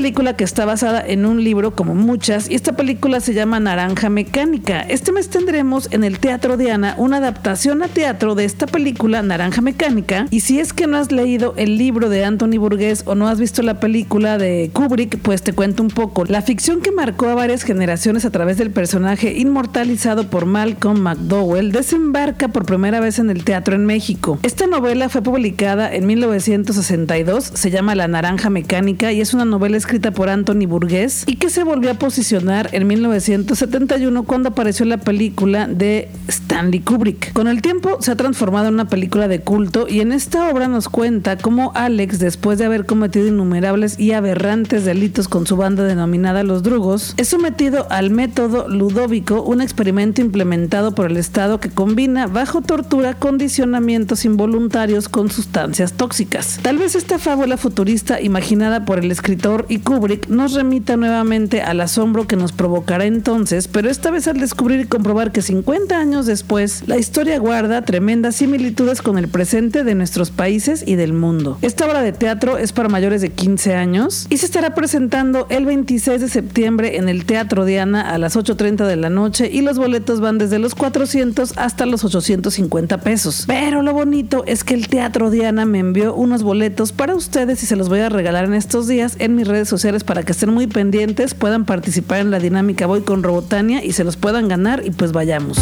Película 0.00 0.35
que 0.35 0.45
está 0.45 0.64
basada 0.64 1.04
en 1.07 1.26
un 1.26 1.45
libro 1.45 1.75
como 1.75 1.95
muchas 1.95 2.49
y 2.49 2.54
esta 2.54 2.73
película 2.73 3.21
se 3.21 3.35
llama 3.35 3.61
Naranja 3.61 4.09
Mecánica. 4.09 4.80
Este 4.80 5.12
mes 5.12 5.28
tendremos 5.28 5.88
en 5.92 6.04
el 6.04 6.19
Teatro 6.19 6.57
Diana 6.57 6.95
una 6.97 7.19
adaptación 7.19 7.83
a 7.83 7.88
teatro 7.88 8.35
de 8.35 8.47
esta 8.47 8.66
película 8.66 9.21
Naranja 9.21 9.61
Mecánica 9.61 10.26
y 10.30 10.40
si 10.40 10.59
es 10.59 10.73
que 10.73 10.87
no 10.87 10.97
has 10.97 11.12
leído 11.12 11.52
el 11.59 11.76
libro 11.76 12.09
de 12.09 12.25
Anthony 12.25 12.57
Burgess 12.57 13.02
o 13.04 13.14
no 13.14 13.28
has 13.28 13.38
visto 13.38 13.61
la 13.61 13.78
película 13.78 14.38
de 14.38 14.71
Kubrick, 14.73 15.19
pues 15.19 15.42
te 15.42 15.52
cuento 15.52 15.83
un 15.83 15.90
poco. 15.90 16.25
La 16.25 16.40
ficción 16.40 16.80
que 16.80 16.92
marcó 16.92 17.26
a 17.26 17.35
varias 17.35 17.62
generaciones 17.62 18.25
a 18.25 18.30
través 18.30 18.57
del 18.57 18.71
personaje 18.71 19.35
inmortalizado 19.37 20.30
por 20.30 20.47
Malcolm 20.47 20.99
McDowell 20.99 21.73
desembarca 21.73 22.49
por 22.49 22.64
primera 22.64 23.00
vez 23.00 23.19
en 23.19 23.28
el 23.28 23.45
teatro 23.45 23.75
en 23.75 23.85
México. 23.85 24.38
Esta 24.45 24.66
novela 24.66 25.11
fue 25.11 25.21
publicada 25.21 25.95
en 25.95 26.07
1962, 26.07 27.45
se 27.52 27.71
llama 27.71 27.95
La 27.95 28.09
Naranja 28.09 28.49
Mecánica 28.49 29.12
y 29.12 29.21
es 29.21 29.35
una 29.35 29.45
novela 29.45 29.76
por 29.90 30.28
Anthony 30.28 30.66
Burgess 30.68 31.25
y 31.26 31.35
que 31.35 31.50
se 31.50 31.64
volvió 31.64 31.90
a 31.90 31.94
posicionar 31.94 32.68
en 32.73 32.87
1971 32.87 34.23
cuando 34.23 34.50
apareció 34.50 34.87
la 34.87 34.99
película 34.99 35.66
de 35.66 36.09
Stanley 36.28 36.78
Kubrick. 36.78 37.32
Con 37.32 37.49
el 37.49 37.61
tiempo 37.61 37.99
se 38.00 38.12
ha 38.12 38.16
transformado 38.16 38.68
en 38.68 38.75
una 38.75 38.88
película 38.88 39.26
de 39.26 39.40
culto 39.40 39.88
y 39.88 40.00
en 40.00 40.12
esta 40.12 40.49
obra 40.49 40.68
nos 40.68 40.88
cuenta 40.88 41.38
cómo 41.38 41.73
Alex, 41.75 42.20
después 42.20 42.59
de 42.59 42.66
haber 42.66 42.87
cometido 42.87 43.26
innumerables 43.26 43.99
y 43.99 44.12
aberrantes 44.12 44.85
delitos 44.85 45.26
con 45.26 45.44
su 45.44 45.56
banda 45.56 45.82
denominada 45.82 46.44
Los 46.44 46.62
Drugos, 46.62 47.14
es 47.16 47.26
sometido 47.26 47.88
al 47.90 48.11
método 48.11 48.68
ludóvico, 48.68 49.42
un 49.42 49.61
experimento 49.61 50.20
implementado 50.20 50.94
por 50.94 51.11
el 51.11 51.16
Estado 51.16 51.59
que 51.59 51.70
combina 51.70 52.28
bajo 52.28 52.62
tortura 52.62 53.14
condicionamientos 53.14 54.25
involuntarios 54.25 55.09
con 55.09 55.30
sustancias 55.30 55.94
tóxicas. 55.94 56.61
Tal 56.62 56.78
vez 56.78 56.94
esta 56.94 57.18
fábula 57.18 57.56
futurista 57.56 58.20
imaginada 58.20 58.85
por 58.85 59.00
el 59.00 59.11
escritor 59.11 59.66
y 59.68 59.80
Kubrick 59.81 60.29
nos 60.29 60.55
remita 60.55 60.97
nuevamente 60.97 61.63
al 61.63 61.81
asombro 61.81 62.27
que 62.27 62.37
nos 62.37 62.53
provocará 62.53 63.05
entonces, 63.05 63.69
pero 63.69 63.91
esta 63.91 64.11
vez 64.11 64.29
al 64.29 64.39
descubrir 64.39 64.81
y 64.81 64.85
comprobar 64.85 65.33
que 65.33 65.43
50 65.43 65.99
años 65.99 66.27
después 66.27 66.85
la 66.87 66.99
historia 66.99 67.39
guarda 67.39 67.83
tremendas 67.83 68.37
similitudes 68.37 69.03
con 69.03 69.19
el 69.19 69.29
presente 69.29 69.85
de 69.85 69.95
nuestros 69.95 70.31
países 70.31 70.85
y 70.87 70.97
del 70.97 71.13
mundo. 71.13 71.59
Esta 71.63 71.87
obra 71.87 72.03
de 72.03 72.13
teatro 72.13 72.59
es 72.59 72.73
para 72.73 72.89
mayores 72.89 73.21
de 73.23 73.31
15 73.31 73.75
años 73.75 74.27
y 74.31 74.37
se 74.39 74.47
estará 74.47 74.75
presentando 74.75 75.47
el 75.51 75.67
26 75.67 76.21
de 76.21 76.29
septiembre 76.29 76.97
en 76.97 77.09
el 77.09 77.25
Teatro 77.25 77.65
Diana 77.65 78.11
a 78.11 78.19
las 78.19 78.37
8.30 78.37 78.87
de 78.87 78.97
la 78.97 79.11
noche 79.11 79.51
y 79.53 79.63
los 79.63 79.79
boletos 79.79 80.21
van 80.21 80.39
desde 80.39 80.59
los 80.59 80.75
400 80.75 81.57
hasta 81.57 81.87
los 81.87 82.05
850 82.05 82.99
pesos. 82.99 83.45
Pero 83.47 83.83
lo 83.83 83.93
bonito 83.93 84.45
es 84.47 84.65
que 84.65 84.75
el 84.75 84.89
Teatro 84.89 85.31
Diana 85.31 85.65
me 85.65 85.79
envió 85.79 86.15
unos 86.15 86.43
boletos 86.43 86.93
para 86.93 87.15
ustedes 87.15 87.63
y 87.63 87.67
se 87.67 87.77
los 87.77 87.89
voy 87.89 88.01
a 88.01 88.09
regalar 88.09 88.45
en 88.45 88.55
estos 88.55 88.87
días 88.87 89.17
en 89.19 89.35
mis 89.35 89.49
redes 89.49 89.69
sociales 89.71 90.05
para 90.05 90.23
que 90.23 90.33
estén 90.33 90.50
muy 90.50 90.67
pendientes, 90.67 91.35
puedan 91.35 91.65
participar 91.65 92.21
en 92.21 92.31
la 92.31 92.39
dinámica 92.39 92.87
Voy 92.87 93.00
con 93.00 93.23
Robotania 93.23 93.83
y 93.83 93.93
se 93.93 94.05
los 94.05 94.17
puedan 94.17 94.49
ganar 94.49 94.83
y 94.85 94.91
pues 94.91 95.12
vayamos. 95.12 95.57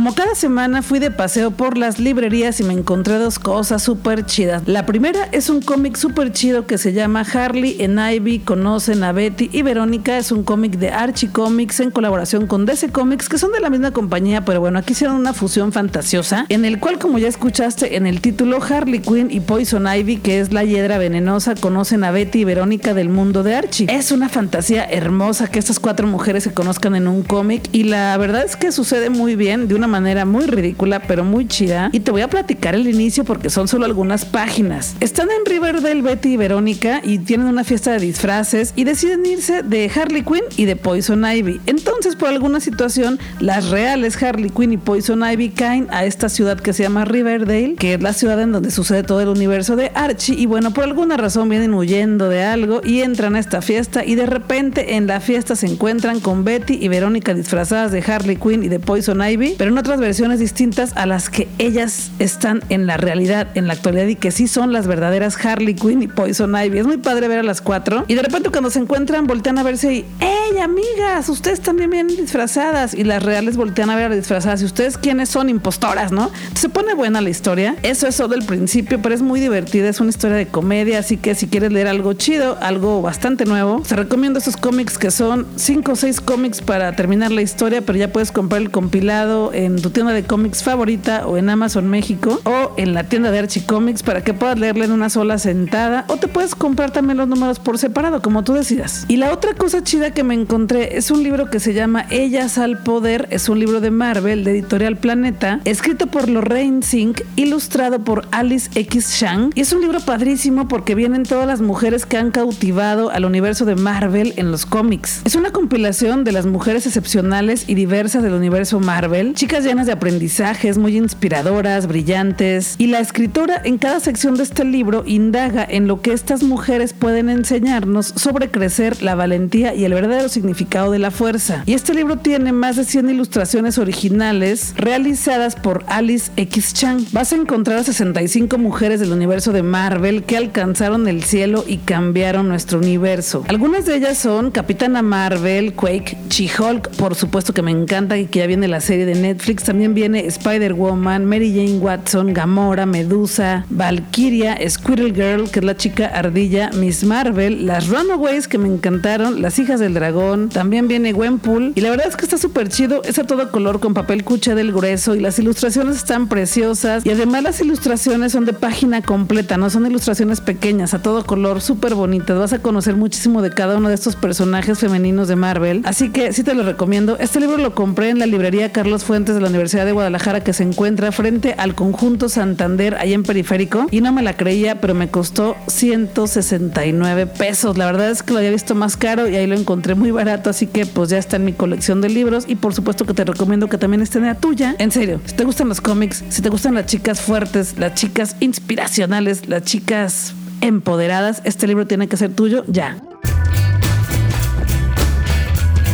Como 0.00 0.14
cada 0.14 0.34
semana 0.34 0.80
fui 0.80 0.98
de 0.98 1.10
paseo 1.10 1.50
por 1.50 1.76
las 1.76 1.98
librerías 1.98 2.58
y 2.58 2.62
me 2.62 2.72
encontré 2.72 3.18
dos 3.18 3.38
cosas 3.38 3.82
súper 3.82 4.24
chidas. 4.24 4.62
La 4.64 4.86
primera 4.86 5.28
es 5.30 5.50
un 5.50 5.60
cómic 5.60 5.94
súper 5.96 6.32
chido 6.32 6.66
que 6.66 6.78
se 6.78 6.94
llama 6.94 7.20
Harley 7.20 7.76
en 7.80 7.98
Ivy 7.98 8.38
conocen 8.38 9.04
a 9.04 9.12
Betty 9.12 9.50
y 9.52 9.60
Verónica. 9.60 10.16
Es 10.16 10.32
un 10.32 10.42
cómic 10.42 10.78
de 10.78 10.88
Archie 10.88 11.30
Comics 11.30 11.80
en 11.80 11.90
colaboración 11.90 12.46
con 12.46 12.64
DC 12.64 12.88
Comics 12.92 13.28
que 13.28 13.36
son 13.36 13.52
de 13.52 13.60
la 13.60 13.68
misma 13.68 13.90
compañía, 13.90 14.42
pero 14.42 14.60
bueno, 14.60 14.78
aquí 14.78 14.94
hicieron 14.94 15.16
una 15.16 15.34
fusión 15.34 15.70
fantasiosa 15.70 16.46
en 16.48 16.64
el 16.64 16.80
cual 16.80 16.98
como 16.98 17.18
ya 17.18 17.28
escuchaste 17.28 17.96
en 17.96 18.06
el 18.06 18.22
título 18.22 18.58
Harley 18.62 19.00
Quinn 19.00 19.28
y 19.30 19.40
Poison 19.40 19.86
Ivy, 19.86 20.16
que 20.16 20.40
es 20.40 20.50
la 20.50 20.64
hiedra 20.64 20.96
venenosa, 20.96 21.54
conocen 21.56 22.04
a 22.04 22.10
Betty 22.10 22.38
y 22.38 22.44
Verónica 22.44 22.94
del 22.94 23.10
mundo 23.10 23.42
de 23.42 23.54
Archie. 23.54 23.86
Es 23.90 24.12
una 24.12 24.30
fantasía 24.30 24.82
hermosa 24.82 25.48
que 25.48 25.58
estas 25.58 25.78
cuatro 25.78 26.06
mujeres 26.06 26.44
se 26.44 26.54
conozcan 26.54 26.94
en 26.94 27.06
un 27.06 27.22
cómic 27.22 27.68
y 27.72 27.82
la 27.82 28.16
verdad 28.16 28.46
es 28.46 28.56
que 28.56 28.72
sucede 28.72 29.10
muy 29.10 29.36
bien 29.36 29.68
de 29.68 29.74
una 29.74 29.89
manera 29.90 30.24
muy 30.24 30.46
ridícula, 30.46 31.00
pero 31.00 31.24
muy 31.24 31.46
chida. 31.46 31.90
Y 31.92 32.00
te 32.00 32.10
voy 32.10 32.22
a 32.22 32.28
platicar 32.28 32.74
el 32.74 32.88
inicio 32.88 33.24
porque 33.24 33.50
son 33.50 33.68
solo 33.68 33.84
algunas 33.84 34.24
páginas. 34.24 34.96
Están 35.00 35.28
en 35.30 35.44
Riverdale 35.44 36.00
Betty 36.00 36.30
y 36.30 36.36
Verónica 36.38 37.02
y 37.04 37.18
tienen 37.18 37.46
una 37.46 37.64
fiesta 37.64 37.92
de 37.92 37.98
disfraces 37.98 38.72
y 38.76 38.84
deciden 38.84 39.26
irse 39.26 39.62
de 39.62 39.90
Harley 39.94 40.22
Quinn 40.22 40.44
y 40.56 40.64
de 40.64 40.76
Poison 40.76 41.24
Ivy. 41.24 41.60
Entonces, 41.66 42.16
por 42.16 42.28
alguna 42.30 42.60
situación, 42.60 43.18
las 43.40 43.68
reales 43.68 44.20
Harley 44.22 44.50
Quinn 44.50 44.72
y 44.72 44.76
Poison 44.78 45.22
Ivy 45.22 45.50
caen 45.50 45.88
a 45.90 46.04
esta 46.04 46.28
ciudad 46.28 46.58
que 46.58 46.72
se 46.72 46.84
llama 46.84 47.04
Riverdale, 47.04 47.74
que 47.74 47.94
es 47.94 48.02
la 48.02 48.12
ciudad 48.12 48.40
en 48.40 48.52
donde 48.52 48.70
sucede 48.70 49.02
todo 49.02 49.20
el 49.20 49.28
universo 49.28 49.76
de 49.76 49.90
Archie. 49.94 50.34
Y 50.38 50.46
bueno, 50.46 50.72
por 50.72 50.84
alguna 50.84 51.16
razón 51.16 51.48
vienen 51.48 51.74
huyendo 51.74 52.28
de 52.28 52.44
algo 52.44 52.80
y 52.84 53.00
entran 53.00 53.36
a 53.36 53.38
esta 53.40 53.62
fiesta 53.62 54.04
y 54.04 54.14
de 54.14 54.26
repente 54.26 54.94
en 54.96 55.06
la 55.06 55.20
fiesta 55.20 55.56
se 55.56 55.66
encuentran 55.66 56.20
con 56.20 56.44
Betty 56.44 56.78
y 56.80 56.88
Verónica 56.88 57.34
disfrazadas 57.34 57.92
de 57.92 58.00
Harley 58.00 58.36
Quinn 58.36 58.62
y 58.62 58.68
de 58.68 58.78
Poison 58.78 59.22
Ivy, 59.22 59.54
pero 59.58 59.70
no 59.70 59.79
otras 59.80 60.00
versiones 60.00 60.38
distintas 60.38 60.92
a 60.96 61.06
las 61.06 61.30
que 61.30 61.48
ellas 61.58 62.10
están 62.18 62.62
en 62.68 62.86
la 62.86 62.96
realidad, 62.96 63.48
en 63.54 63.66
la 63.66 63.72
actualidad 63.72 64.06
y 64.06 64.16
que 64.16 64.30
sí 64.30 64.46
son 64.46 64.72
las 64.72 64.86
verdaderas 64.86 65.36
Harley 65.44 65.74
Quinn 65.74 66.02
y 66.02 66.08
Poison 66.08 66.54
Ivy. 66.54 66.78
Es 66.78 66.86
muy 66.86 66.98
padre 66.98 67.28
ver 67.28 67.38
a 67.38 67.42
las 67.42 67.60
cuatro 67.60 68.04
y 68.08 68.14
de 68.14 68.22
repente 68.22 68.50
cuando 68.50 68.70
se 68.70 68.78
encuentran 68.78 69.26
voltean 69.26 69.58
a 69.58 69.62
verse 69.62 69.92
y 69.92 70.04
¡Ey, 70.20 70.58
amigas! 70.58 71.28
Ustedes 71.28 71.60
también 71.60 71.90
vienen 71.90 72.16
disfrazadas 72.16 72.94
y 72.94 73.04
las 73.04 73.22
reales 73.22 73.56
voltean 73.56 73.90
a 73.90 73.96
ver 73.96 74.06
a 74.06 74.08
las 74.10 74.18
disfrazadas 74.18 74.62
y 74.62 74.64
ustedes 74.64 74.98
quiénes 74.98 75.28
son 75.28 75.48
impostoras, 75.48 76.12
¿no? 76.12 76.30
se 76.54 76.68
pone 76.68 76.94
buena 76.94 77.20
la 77.22 77.30
historia. 77.30 77.76
Eso 77.82 78.06
es 78.06 78.16
solo 78.16 78.34
el 78.34 78.44
principio, 78.44 79.00
pero 79.00 79.14
es 79.14 79.22
muy 79.22 79.40
divertida. 79.40 79.88
Es 79.88 80.00
una 80.00 80.10
historia 80.10 80.36
de 80.36 80.46
comedia, 80.46 80.98
así 80.98 81.16
que 81.16 81.34
si 81.34 81.46
quieres 81.46 81.72
leer 81.72 81.86
algo 81.86 82.12
chido, 82.12 82.58
algo 82.60 83.00
bastante 83.00 83.46
nuevo, 83.46 83.82
te 83.86 83.96
recomiendo 83.96 84.38
estos 84.38 84.56
cómics 84.56 84.98
que 84.98 85.10
son 85.10 85.46
cinco 85.56 85.92
o 85.92 85.96
seis 85.96 86.20
cómics 86.20 86.60
para 86.60 86.94
terminar 86.96 87.32
la 87.32 87.42
historia, 87.42 87.80
pero 87.80 87.98
ya 87.98 88.12
puedes 88.12 88.30
comprar 88.30 88.60
el 88.60 88.70
compilado 88.70 89.52
tu 89.76 89.90
tienda 89.90 90.12
de 90.12 90.24
cómics 90.24 90.62
favorita 90.62 91.26
o 91.26 91.36
en 91.36 91.50
Amazon 91.50 91.88
México 91.88 92.40
o 92.44 92.72
en 92.76 92.94
la 92.94 93.04
tienda 93.04 93.30
de 93.30 93.38
Archie 93.38 93.64
Comics 93.64 94.02
para 94.02 94.22
que 94.22 94.34
puedas 94.34 94.58
leerla 94.58 94.84
en 94.84 94.92
una 94.92 95.10
sola 95.10 95.38
sentada 95.38 96.04
o 96.08 96.16
te 96.16 96.28
puedes 96.28 96.54
comprar 96.54 96.90
también 96.90 97.18
los 97.18 97.28
números 97.28 97.58
por 97.58 97.78
separado 97.78 98.22
como 98.22 98.44
tú 98.44 98.54
decidas. 98.54 99.04
Y 99.08 99.16
la 99.16 99.32
otra 99.32 99.54
cosa 99.54 99.82
chida 99.82 100.12
que 100.12 100.24
me 100.24 100.34
encontré 100.34 100.96
es 100.96 101.10
un 101.10 101.22
libro 101.22 101.50
que 101.50 101.60
se 101.60 101.74
llama 101.74 102.06
Ellas 102.10 102.58
al 102.58 102.82
Poder, 102.82 103.28
es 103.30 103.48
un 103.48 103.58
libro 103.58 103.80
de 103.80 103.90
Marvel 103.90 104.44
de 104.44 104.52
editorial 104.52 104.96
Planeta, 104.96 105.60
escrito 105.64 106.06
por 106.06 106.28
Lorraine 106.28 106.82
Zink, 106.82 107.22
ilustrado 107.36 108.02
por 108.04 108.26
Alice 108.30 108.70
X 108.74 109.14
Shang 109.14 109.50
y 109.54 109.60
es 109.60 109.72
un 109.72 109.80
libro 109.80 110.00
padrísimo 110.00 110.68
porque 110.68 110.94
vienen 110.94 111.24
todas 111.24 111.46
las 111.46 111.60
mujeres 111.60 112.06
que 112.06 112.16
han 112.16 112.30
cautivado 112.30 113.10
al 113.10 113.24
universo 113.24 113.64
de 113.64 113.76
Marvel 113.76 114.34
en 114.36 114.50
los 114.50 114.66
cómics. 114.66 115.22
Es 115.24 115.34
una 115.34 115.50
compilación 115.50 116.24
de 116.24 116.32
las 116.32 116.46
mujeres 116.46 116.86
excepcionales 116.86 117.64
y 117.68 117.74
diversas 117.74 118.22
del 118.22 118.34
universo 118.34 118.80
Marvel, 118.80 119.34
chicas 119.34 119.59
llenas 119.64 119.86
de 119.86 119.92
aprendizajes, 119.92 120.78
muy 120.78 120.96
inspiradoras, 120.96 121.86
brillantes, 121.86 122.74
y 122.78 122.86
la 122.86 123.00
escritora 123.00 123.60
en 123.64 123.78
cada 123.78 124.00
sección 124.00 124.36
de 124.36 124.42
este 124.42 124.64
libro 124.64 125.04
indaga 125.06 125.66
en 125.68 125.86
lo 125.86 126.00
que 126.00 126.12
estas 126.12 126.42
mujeres 126.42 126.92
pueden 126.92 127.28
enseñarnos 127.28 128.12
sobre 128.16 128.50
crecer, 128.50 129.02
la 129.02 129.14
valentía 129.14 129.74
y 129.74 129.84
el 129.84 129.94
verdadero 129.94 130.28
significado 130.28 130.90
de 130.90 130.98
la 130.98 131.10
fuerza. 131.10 131.62
Y 131.66 131.74
este 131.74 131.94
libro 131.94 132.18
tiene 132.18 132.52
más 132.52 132.76
de 132.76 132.84
100 132.84 133.10
ilustraciones 133.10 133.78
originales 133.78 134.74
realizadas 134.76 135.56
por 135.56 135.84
Alice 135.88 136.30
X 136.36 136.74
Chang. 136.74 137.04
Vas 137.12 137.32
a 137.32 137.36
encontrar 137.36 137.78
a 137.78 137.84
65 137.84 138.58
mujeres 138.58 139.00
del 139.00 139.12
universo 139.12 139.52
de 139.52 139.62
Marvel 139.62 140.24
que 140.24 140.36
alcanzaron 140.36 141.08
el 141.08 141.22
cielo 141.22 141.64
y 141.66 141.78
cambiaron 141.78 142.48
nuestro 142.48 142.78
universo. 142.78 143.44
Algunas 143.48 143.86
de 143.86 143.96
ellas 143.96 144.18
son 144.18 144.50
Capitana 144.50 145.02
Marvel, 145.02 145.74
Quake, 145.74 146.16
She-Hulk, 146.28 146.90
por 146.96 147.14
supuesto 147.14 147.52
que 147.52 147.62
me 147.62 147.70
encanta 147.70 148.18
y 148.18 148.26
que 148.26 148.40
ya 148.40 148.46
viene 148.46 148.68
la 148.68 148.80
serie 148.80 149.06
de 149.06 149.14
Netflix, 149.14 149.49
también 149.56 149.94
viene 149.94 150.26
Spider-Woman, 150.26 151.24
Mary 151.24 151.52
Jane 151.54 151.78
Watson, 151.78 152.32
Gamora, 152.32 152.86
Medusa, 152.86 153.64
Valkyria, 153.70 154.56
Squirrel 154.68 155.14
Girl, 155.14 155.50
que 155.50 155.58
es 155.58 155.64
la 155.64 155.76
chica 155.76 156.06
ardilla, 156.06 156.70
Miss 156.74 157.04
Marvel, 157.04 157.66
las 157.66 157.88
Runaways 157.88 158.46
que 158.46 158.58
me 158.58 158.68
encantaron, 158.68 159.42
las 159.42 159.58
hijas 159.58 159.80
del 159.80 159.94
dragón, 159.94 160.48
también 160.48 160.88
viene 160.88 161.12
Gwenpool 161.12 161.72
y 161.74 161.80
la 161.80 161.90
verdad 161.90 162.06
es 162.08 162.16
que 162.16 162.24
está 162.24 162.38
súper 162.38 162.68
chido, 162.68 163.02
es 163.02 163.18
a 163.18 163.24
todo 163.24 163.50
color 163.50 163.80
con 163.80 163.94
papel 163.94 164.24
cucha 164.24 164.54
del 164.54 164.72
grueso 164.72 165.14
y 165.14 165.20
las 165.20 165.38
ilustraciones 165.38 165.96
están 165.96 166.28
preciosas 166.28 167.04
y 167.04 167.10
además 167.10 167.42
las 167.42 167.60
ilustraciones 167.60 168.32
son 168.32 168.44
de 168.44 168.52
página 168.52 169.02
completa, 169.02 169.56
no 169.56 169.70
son 169.70 169.86
ilustraciones 169.86 170.40
pequeñas, 170.40 170.94
a 170.94 171.02
todo 171.02 171.24
color, 171.24 171.60
súper 171.60 171.94
bonitas, 171.94 172.38
vas 172.38 172.52
a 172.52 172.60
conocer 172.60 172.96
muchísimo 172.96 173.42
de 173.42 173.50
cada 173.50 173.76
uno 173.76 173.88
de 173.88 173.94
estos 173.94 174.16
personajes 174.16 174.78
femeninos 174.78 175.28
de 175.28 175.36
Marvel, 175.36 175.82
así 175.84 176.10
que 176.10 176.32
sí 176.32 176.44
te 176.44 176.54
lo 176.54 176.62
recomiendo, 176.62 177.16
este 177.18 177.40
libro 177.40 177.58
lo 177.58 177.74
compré 177.74 178.10
en 178.10 178.18
la 178.18 178.26
librería 178.26 178.72
Carlos 178.72 179.04
Fuentes 179.04 179.39
de 179.40 179.44
la 179.44 179.50
Universidad 179.50 179.86
de 179.86 179.92
Guadalajara 179.92 180.40
que 180.40 180.52
se 180.52 180.62
encuentra 180.62 181.12
frente 181.12 181.54
al 181.56 181.74
conjunto 181.74 182.28
Santander, 182.28 182.96
ahí 182.96 183.14
en 183.14 183.22
Periférico. 183.22 183.86
Y 183.90 184.00
no 184.00 184.12
me 184.12 184.22
la 184.22 184.36
creía, 184.36 184.80
pero 184.80 184.94
me 184.94 185.08
costó 185.08 185.56
169 185.66 187.26
pesos. 187.26 187.76
La 187.76 187.86
verdad 187.86 188.10
es 188.10 188.22
que 188.22 188.32
lo 188.32 188.38
había 188.38 188.50
visto 188.50 188.74
más 188.74 188.96
caro 188.96 189.28
y 189.28 189.36
ahí 189.36 189.46
lo 189.46 189.56
encontré 189.56 189.94
muy 189.94 190.10
barato. 190.10 190.50
Así 190.50 190.66
que 190.66 190.86
pues 190.86 191.10
ya 191.10 191.18
está 191.18 191.36
en 191.36 191.44
mi 191.44 191.52
colección 191.52 192.00
de 192.00 192.08
libros. 192.08 192.44
Y 192.46 192.56
por 192.56 192.74
supuesto 192.74 193.04
que 193.04 193.14
te 193.14 193.24
recomiendo 193.24 193.68
que 193.68 193.78
también 193.78 194.02
esté 194.02 194.18
en 194.18 194.26
la 194.26 194.34
tuya. 194.34 194.76
En 194.78 194.90
serio, 194.90 195.20
si 195.24 195.34
te 195.34 195.44
gustan 195.44 195.68
los 195.68 195.80
cómics, 195.80 196.22
si 196.28 196.42
te 196.42 196.48
gustan 196.48 196.74
las 196.74 196.86
chicas 196.86 197.20
fuertes, 197.20 197.78
las 197.78 197.94
chicas 197.94 198.36
inspiracionales, 198.40 199.48
las 199.48 199.62
chicas 199.62 200.34
empoderadas, 200.60 201.40
este 201.44 201.66
libro 201.66 201.86
tiene 201.86 202.06
que 202.08 202.16
ser 202.16 202.30
tuyo 202.34 202.64
ya. 202.66 202.96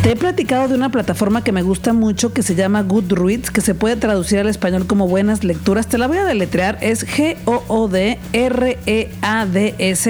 Te 0.06 0.12
he 0.12 0.16
platicado 0.16 0.68
de 0.68 0.76
una 0.76 0.92
plataforma 0.92 1.42
que 1.42 1.50
me 1.50 1.62
gusta 1.62 1.92
mucho 1.92 2.32
que 2.32 2.44
se 2.44 2.54
llama 2.54 2.84
Goodreads, 2.84 3.50
que 3.50 3.60
se 3.60 3.74
puede 3.74 3.96
traducir 3.96 4.38
al 4.38 4.46
español 4.46 4.86
como 4.86 5.08
buenas 5.08 5.42
lecturas. 5.42 5.88
Te 5.88 5.98
la 5.98 6.06
voy 6.06 6.18
a 6.18 6.24
deletrear, 6.24 6.78
es 6.80 7.04
G-O-O-D-R-E-A-D-S, 7.04 7.56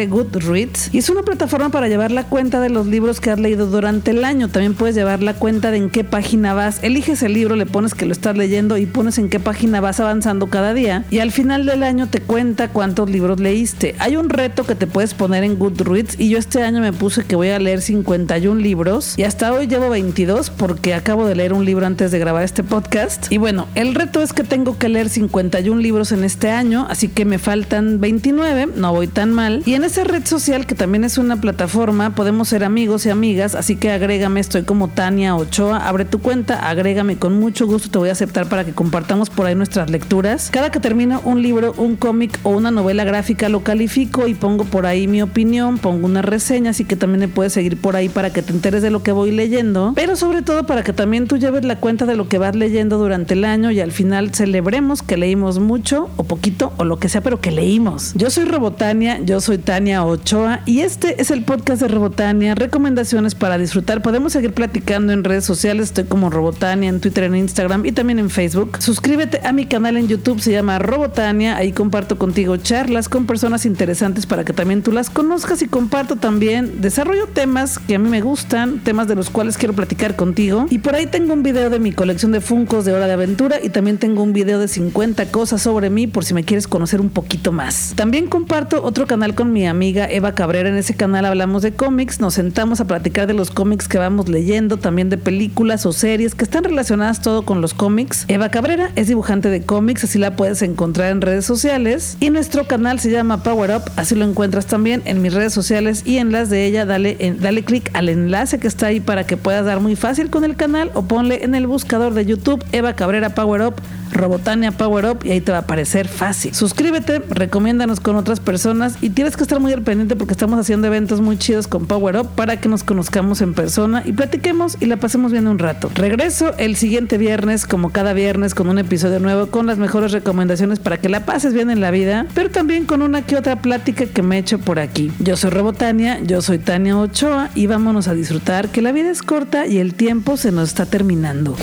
Goodreads. 0.06 0.90
Y 0.92 0.98
es 0.98 1.08
una 1.08 1.22
plataforma 1.22 1.70
para 1.70 1.88
llevar 1.88 2.10
la 2.10 2.24
cuenta 2.24 2.60
de 2.60 2.68
los 2.68 2.86
libros 2.86 3.22
que 3.22 3.30
has 3.30 3.40
leído 3.40 3.68
durante 3.68 4.10
el 4.10 4.22
año. 4.26 4.50
También 4.50 4.74
puedes 4.74 4.94
llevar 4.94 5.22
la 5.22 5.32
cuenta 5.32 5.70
de 5.70 5.78
en 5.78 5.88
qué 5.88 6.04
página 6.04 6.52
vas. 6.52 6.84
Eliges 6.84 7.22
el 7.22 7.32
libro, 7.32 7.56
le 7.56 7.64
pones 7.64 7.94
que 7.94 8.04
lo 8.04 8.12
estás 8.12 8.36
leyendo 8.36 8.76
y 8.76 8.84
pones 8.84 9.16
en 9.16 9.30
qué 9.30 9.40
página 9.40 9.80
vas 9.80 9.98
avanzando 9.98 10.48
cada 10.48 10.74
día. 10.74 11.06
Y 11.10 11.20
al 11.20 11.32
final 11.32 11.64
del 11.64 11.82
año 11.82 12.06
te 12.06 12.20
cuenta 12.20 12.68
cuántos 12.68 13.08
libros 13.08 13.40
leíste. 13.40 13.94
Hay 13.98 14.18
un 14.18 14.28
reto 14.28 14.66
que 14.66 14.74
te 14.74 14.86
puedes 14.86 15.14
poner 15.14 15.42
en 15.42 15.58
Goodreads 15.58 16.20
y 16.20 16.28
yo 16.28 16.36
este 16.36 16.62
año 16.62 16.82
me 16.82 16.92
puse 16.92 17.24
que 17.24 17.34
voy 17.34 17.48
a 17.48 17.58
leer 17.58 17.80
51 17.80 18.60
libros 18.60 19.14
y 19.16 19.22
hasta 19.22 19.54
hoy 19.54 19.66
llevo 19.66 19.86
22 19.90 20.50
porque 20.50 20.95
acabo 20.95 21.26
de 21.26 21.35
leer 21.35 21.52
un 21.52 21.64
libro 21.64 21.87
antes 21.87 22.11
de 22.11 22.19
grabar 22.19 22.43
este 22.43 22.62
podcast. 22.62 23.31
Y 23.31 23.38
bueno, 23.38 23.69
el 23.75 23.95
reto 23.95 24.23
es 24.23 24.33
que 24.33 24.45
tengo 24.45 24.78
que 24.78 24.88
leer 24.88 25.09
51 25.09 25.81
libros 25.81 26.12
en 26.12 26.25
este 26.25 26.50
año, 26.50 26.87
así 26.88 27.09
que 27.09 27.25
me 27.25 27.38
faltan 27.38 28.00
29, 28.00 28.69
no 28.76 28.93
voy 28.93 29.07
tan 29.07 29.33
mal. 29.33 29.62
Y 29.66 29.75
en 29.75 29.85
esa 29.85 30.05
red 30.05 30.25
social, 30.25 30.66
que 30.66 30.75
también 30.75 31.05
es 31.05 31.19
una 31.19 31.40
plataforma, 31.40 32.14
podemos 32.14 32.49
ser 32.49 32.64
amigos 32.64 33.07
y 33.07 33.11
amigas, 33.11 33.55
así 33.55 33.76
que 33.76 33.90
agrégame, 33.90 34.40
estoy 34.40 34.62
como 34.62 34.88
Tania 34.88 35.37
Ochoa, 35.37 35.87
abre 35.87 36.05
tu 36.05 36.21
cuenta, 36.21 36.69
agrégame 36.69 37.16
con 37.16 37.38
mucho 37.38 37.66
gusto, 37.66 37.90
te 37.90 37.99
voy 37.99 38.09
a 38.09 38.12
aceptar 38.12 38.49
para 38.49 38.64
que 38.64 38.73
compartamos 38.73 39.31
por 39.31 39.47
ahí 39.47 39.55
nuestras 39.55 39.90
lecturas. 39.90 40.50
Cada 40.50 40.71
que 40.71 40.81
termino 40.81 41.21
un 41.25 41.43
libro, 41.43 41.75
un 41.76 41.97
cómic 41.97 42.38
o 42.43 42.50
una 42.50 42.71
novela 42.71 43.05
gráfica 43.05 43.49
lo 43.49 43.62
califico 43.62 44.26
y 44.26 44.35
pongo 44.35 44.64
por 44.64 44.87
ahí 44.87 45.07
mi 45.09 45.23
opinión, 45.23 45.78
pongo 45.78 46.07
una 46.07 46.23
reseña, 46.23 46.71
así 46.71 46.85
que 46.85 46.97
también 46.97 47.21
me 47.21 47.28
puedes 47.28 47.52
seguir 47.52 47.81
por 47.81 47.97
ahí 47.97 48.09
para 48.09 48.33
que 48.33 48.43
te 48.43 48.52
enteres 48.52 48.83
de 48.83 48.90
lo 48.90 49.02
que 49.02 49.12
voy 49.12 49.31
leyendo, 49.31 49.75
pero 49.95 50.16
sobre 50.16 50.42
todo 50.42 50.66
para 50.66 50.83
que 50.83 50.92
también 50.92 51.26
tú 51.26 51.37
lleves 51.37 51.64
la 51.64 51.76
cuenta 51.76 52.06
de 52.06 52.16
lo 52.16 52.28
que 52.28 52.38
vas 52.38 52.54
leyendo 52.54 52.99
durante 52.99 53.35
el 53.35 53.45
año 53.45 53.71
y 53.71 53.80
al 53.80 53.92
final 53.92 54.35
celebremos 54.35 55.02
que 55.02 55.16
leímos 55.16 55.59
mucho 55.59 56.11
o 56.16 56.25
poquito 56.25 56.73
o 56.76 56.85
lo 56.85 56.99
que 56.99 57.09
sea, 57.09 57.21
pero 57.21 57.40
que 57.40 57.50
leímos. 57.50 58.12
Yo 58.14 58.30
soy 58.30 58.45
Robotania, 58.45 59.21
yo 59.25 59.40
soy 59.40 59.59
Tania 59.59 60.04
Ochoa 60.04 60.61
y 60.66 60.80
este 60.80 61.21
es 61.21 61.30
el 61.30 61.45
podcast 61.45 61.83
de 61.83 61.88
Robotania, 61.88 62.54
recomendaciones 62.54 63.35
para 63.35 63.59
disfrutar. 63.59 64.02
Podemos 64.02 64.33
seguir 64.33 64.52
platicando 64.52 65.12
en 65.12 65.25
redes 65.25 65.45
sociales, 65.45 65.88
estoy 65.88 66.04
como 66.04 66.30
Robotania 66.30 66.88
en 66.88 67.00
Twitter, 67.00 67.25
en 67.25 67.37
Instagram 67.37 67.87
y 67.87 67.92
también 67.92 68.18
en 68.18 68.30
Facebook. 68.30 68.78
Suscríbete 68.80 69.40
a 69.45 69.52
mi 69.52 69.66
canal 69.66 69.97
en 69.97 70.09
YouTube, 70.09 70.40
se 70.40 70.52
llama 70.52 70.78
Robotania, 70.78 71.56
ahí 71.56 71.73
comparto 71.73 72.18
contigo 72.18 72.56
charlas 72.56 73.09
con 73.09 73.26
personas 73.26 73.66
interesantes 73.66 74.26
para 74.26 74.45
que 74.45 74.52
también 74.52 74.83
tú 74.83 74.92
las 74.92 75.11
conozcas 75.11 75.62
y 75.62 75.68
comparto 75.68 76.16
también, 76.16 76.80
desarrollo 76.80 77.26
temas 77.26 77.78
que 77.78 77.97
a 77.97 77.99
mí 77.99 78.09
me 78.09 78.21
gustan, 78.21 78.80
temas 78.80 79.09
de 79.09 79.14
los 79.14 79.30
cuales 79.30 79.59
quiero 79.66 79.75
platicar 79.75 80.14
contigo. 80.14 80.66
Y 80.70 80.78
por 80.78 80.94
ahí 80.94 81.06
tengo 81.06 81.32
un 81.32 81.42
video 81.42 81.70
de 81.70 81.80
mi 81.80 81.90
colección 81.90 82.30
de 82.30 82.40
Funcos 82.40 82.85
de 82.85 82.92
Hora 82.92 83.08
de 83.08 83.14
Aventura 83.14 83.56
y 83.61 83.68
también 83.68 83.99
tengo 83.99 84.23
un 84.23 84.32
video 84.32 84.61
de 84.61 84.68
50 84.68 85.32
cosas 85.32 85.61
sobre 85.61 85.90
mí 85.90 86.06
por 86.06 86.25
si 86.25 86.35
me 86.35 86.44
quieres 86.44 86.68
conocer 86.68 87.00
un 87.00 87.11
poquito 87.11 87.50
más. 87.50 87.92
También 87.96 88.28
comparto 88.28 88.85
otro 88.85 89.08
canal 89.08 89.35
con 89.35 89.52
mi 89.52 89.66
amiga 89.66 90.08
Eva 90.08 90.37
Cabrera. 90.37 90.68
En 90.68 90.76
ese 90.76 90.94
canal 90.94 91.25
hablamos 91.25 91.62
de 91.62 91.73
cómics, 91.73 92.20
nos 92.20 92.35
sentamos 92.35 92.80
a 92.80 92.85
platicar 92.85 93.26
de 93.26 93.35
los 93.35 93.50
cómics 93.50 93.88
que 93.88 93.99
vamos 93.99 94.28
leyendo, 94.28 94.76
también 94.76 95.11
de 95.11 95.18
películas 95.18 95.85
o 95.85 95.92
series 95.92 96.37
que 96.37 96.44
están 96.44 96.62
relacionadas 96.62 97.20
todo 97.20 97.42
con 97.42 97.61
los 97.61 97.75
cómics. 97.75 98.25
Eva 98.28 98.50
Cabrera 98.50 98.92
es 98.94 99.08
dibujante 99.08 99.49
de 99.49 99.62
cómics, 99.62 100.04
así 100.04 100.20
la 100.20 100.37
puedes 100.37 100.62
encontrar 100.62 101.11
en 101.11 101.23
redes 101.23 101.44
sociales. 101.44 102.16
Y 102.20 102.30
nuestro 102.30 102.68
canal 102.68 103.00
se 103.00 103.11
llama 103.11 103.42
Power 103.42 103.73
Up, 103.73 103.90
así 103.96 104.14
lo 104.14 104.26
encuentras 104.26 104.66
también 104.66 105.02
en 105.06 105.23
mis 105.23 105.35
redes 105.35 105.52
sociales 105.52 106.02
y 106.04 106.18
en 106.18 106.30
las 106.30 106.50
de 106.50 106.66
ella. 106.66 106.87
Dale, 106.87 107.35
dale 107.40 107.64
clic 107.64 107.90
al 107.94 108.08
enlace 108.08 108.61
que 108.61 108.68
está 108.68 108.87
ahí 108.87 109.00
para 109.00 109.26
que 109.26 109.37
puedas 109.46 109.64
dar 109.64 109.78
muy 109.78 109.94
fácil 109.94 110.28
con 110.28 110.42
el 110.42 110.56
canal 110.56 110.90
o 110.94 111.02
ponle 111.02 111.44
en 111.44 111.54
el 111.54 111.68
buscador 111.68 112.14
de 112.14 112.26
YouTube 112.26 112.64
Eva 112.72 112.94
Cabrera 112.94 113.28
Power 113.28 113.62
Up 113.62 113.76
Robotania 114.12 114.72
Power 114.72 115.04
Up 115.06 115.18
y 115.24 115.30
ahí 115.30 115.40
te 115.40 115.52
va 115.52 115.58
a 115.58 115.60
aparecer 115.62 116.08
fácil. 116.08 116.54
Suscríbete, 116.54 117.20
recomiéndanos 117.30 118.00
con 118.00 118.16
otras 118.16 118.40
personas 118.40 118.96
y 119.00 119.10
tienes 119.10 119.36
que 119.36 119.42
estar 119.42 119.60
muy 119.60 119.72
al 119.72 119.82
pendiente 119.82 120.16
porque 120.16 120.32
estamos 120.32 120.58
haciendo 120.58 120.86
eventos 120.86 121.20
muy 121.20 121.36
chidos 121.36 121.68
con 121.68 121.86
Power 121.86 122.16
Up 122.16 122.28
para 122.34 122.58
que 122.60 122.68
nos 122.68 122.84
conozcamos 122.84 123.40
en 123.40 123.54
persona 123.54 124.02
y 124.04 124.12
platiquemos 124.12 124.76
y 124.80 124.86
la 124.86 124.96
pasemos 124.96 125.32
bien 125.32 125.46
un 125.46 125.58
rato. 125.58 125.90
Regreso 125.94 126.54
el 126.58 126.76
siguiente 126.76 127.18
viernes, 127.18 127.66
como 127.66 127.90
cada 127.90 128.12
viernes, 128.12 128.54
con 128.54 128.68
un 128.68 128.78
episodio 128.78 129.20
nuevo 129.20 129.46
con 129.46 129.66
las 129.66 129.78
mejores 129.78 130.12
recomendaciones 130.12 130.78
para 130.78 130.98
que 130.98 131.08
la 131.08 131.24
pases 131.24 131.52
bien 131.52 131.70
en 131.70 131.80
la 131.80 131.90
vida, 131.90 132.26
pero 132.34 132.50
también 132.50 132.86
con 132.86 133.02
una 133.02 133.22
que 133.22 133.36
otra 133.36 133.60
plática 133.60 134.06
que 134.06 134.22
me 134.22 134.36
he 134.36 134.38
hecho 134.40 134.58
por 134.58 134.78
aquí. 134.78 135.12
Yo 135.18 135.36
soy 135.36 135.50
Robotania, 135.50 136.20
yo 136.22 136.42
soy 136.42 136.58
Tania 136.58 136.98
Ochoa 136.98 137.50
y 137.54 137.66
vámonos 137.66 138.08
a 138.08 138.14
disfrutar 138.14 138.68
que 138.68 138.82
la 138.82 138.92
vida 138.92 139.10
es 139.10 139.22
y 139.69 139.78
el 139.78 139.95
tiempo 139.95 140.38
se 140.38 140.50
nos 140.50 140.71
está 140.71 140.87
terminando. 140.87 141.57